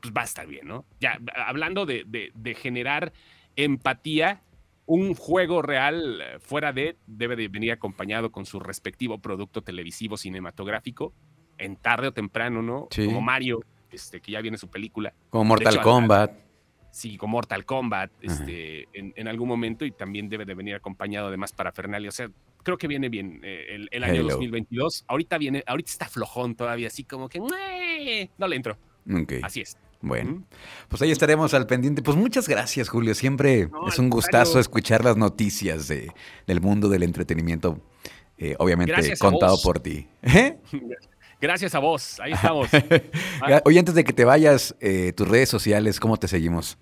pues 0.00 0.14
va 0.16 0.20
a 0.20 0.26
estar 0.26 0.46
bien, 0.46 0.68
¿no? 0.68 0.84
Ya, 1.00 1.18
hablando 1.44 1.86
de, 1.86 2.56
generar 2.56 3.12
empatía, 3.56 4.44
un 4.86 5.14
juego 5.14 5.62
real 5.62 6.20
eh, 6.20 6.38
fuera 6.38 6.72
de 6.72 6.96
debe 7.06 7.36
de 7.36 7.48
venir 7.48 7.72
acompañado 7.72 8.30
con 8.30 8.46
su 8.46 8.60
respectivo 8.60 9.18
producto 9.18 9.62
televisivo 9.62 10.16
cinematográfico, 10.16 11.12
en 11.58 11.76
tarde 11.76 12.08
o 12.08 12.12
temprano, 12.12 12.62
¿no? 12.62 12.88
Como 12.94 13.20
Mario, 13.20 13.60
este, 13.90 14.20
que 14.20 14.32
ya 14.32 14.40
viene 14.40 14.58
su 14.58 14.68
película. 14.68 15.14
Como 15.30 15.44
Mortal 15.44 15.80
Kombat 15.80 16.46
sí, 16.96 17.18
con 17.18 17.30
Mortal 17.30 17.66
Kombat 17.66 18.10
este, 18.22 18.88
en, 18.94 19.28
algún 19.28 19.48
momento 19.48 19.84
y 19.84 19.90
también 19.90 20.30
debe 20.30 20.46
de 20.46 20.54
venir 20.54 20.74
acompañado 20.76 21.30
de 21.30 21.36
más 21.36 21.52
parafernalia. 21.52 22.08
O 22.08 22.12
sea, 22.12 22.30
creo 22.62 22.78
que 22.78 22.88
viene 22.88 23.10
bien 23.10 23.40
eh, 23.44 23.86
el, 23.90 24.02
año 24.02 24.22
2022. 24.22 25.04
Ahorita 25.06 25.36
viene, 25.36 25.62
ahorita 25.66 25.90
está 25.90 26.08
flojón 26.08 26.56
todavía, 26.56 26.86
así 26.86 27.04
como 27.04 27.28
que 27.28 27.38
no 27.38 28.48
le 28.48 28.56
entro. 28.56 28.78
Así 29.42 29.60
es. 29.60 29.76
Bueno, 30.06 30.42
pues 30.88 31.02
ahí 31.02 31.10
estaremos 31.10 31.52
al 31.54 31.66
pendiente. 31.66 32.02
Pues 32.02 32.16
muchas 32.16 32.48
gracias, 32.48 32.88
Julio. 32.88 33.14
Siempre 33.14 33.68
es 33.88 33.98
un 33.98 34.08
gustazo 34.08 34.60
escuchar 34.60 35.04
las 35.04 35.16
noticias 35.16 35.88
de, 35.88 36.12
del 36.46 36.60
mundo 36.60 36.88
del 36.88 37.02
entretenimiento, 37.02 37.80
eh, 38.38 38.54
obviamente 38.58 39.16
contado 39.18 39.60
por 39.62 39.80
ti. 39.80 40.06
¿Eh? 40.22 40.56
Gracias 41.38 41.74
a 41.74 41.80
vos, 41.80 42.18
ahí 42.20 42.32
estamos. 42.34 42.70
Oye, 43.66 43.78
antes 43.78 43.94
de 43.94 44.04
que 44.04 44.14
te 44.14 44.24
vayas, 44.24 44.74
tus 45.14 45.28
redes 45.28 45.50
sociales, 45.50 46.00
¿cómo 46.00 46.16
te 46.16 46.28
seguimos? 46.28 46.78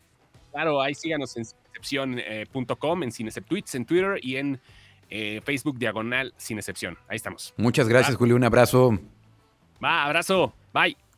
Claro, 0.53 0.81
ahí 0.81 0.95
síganos 0.95 1.37
en 1.37 1.45
cinecepción.com, 1.45 3.03
en 3.03 3.11
Cineceptweets, 3.11 3.75
en 3.75 3.85
Twitter 3.85 4.21
y 4.23 4.37
en 4.37 4.61
eh, 5.11 5.41
Facebook 5.45 5.79
Diagonal 5.79 6.33
Sin 6.37 6.59
Excepción. 6.59 6.99
Ahí 7.09 7.17
estamos. 7.17 7.55
Muchas 7.57 7.89
gracias, 7.89 8.17
Julio. 8.17 8.37
Un 8.37 8.45
abrazo. 8.45 8.99
Va, 9.83 10.05
abrazo. 10.05 10.55
Bye. 10.73 10.97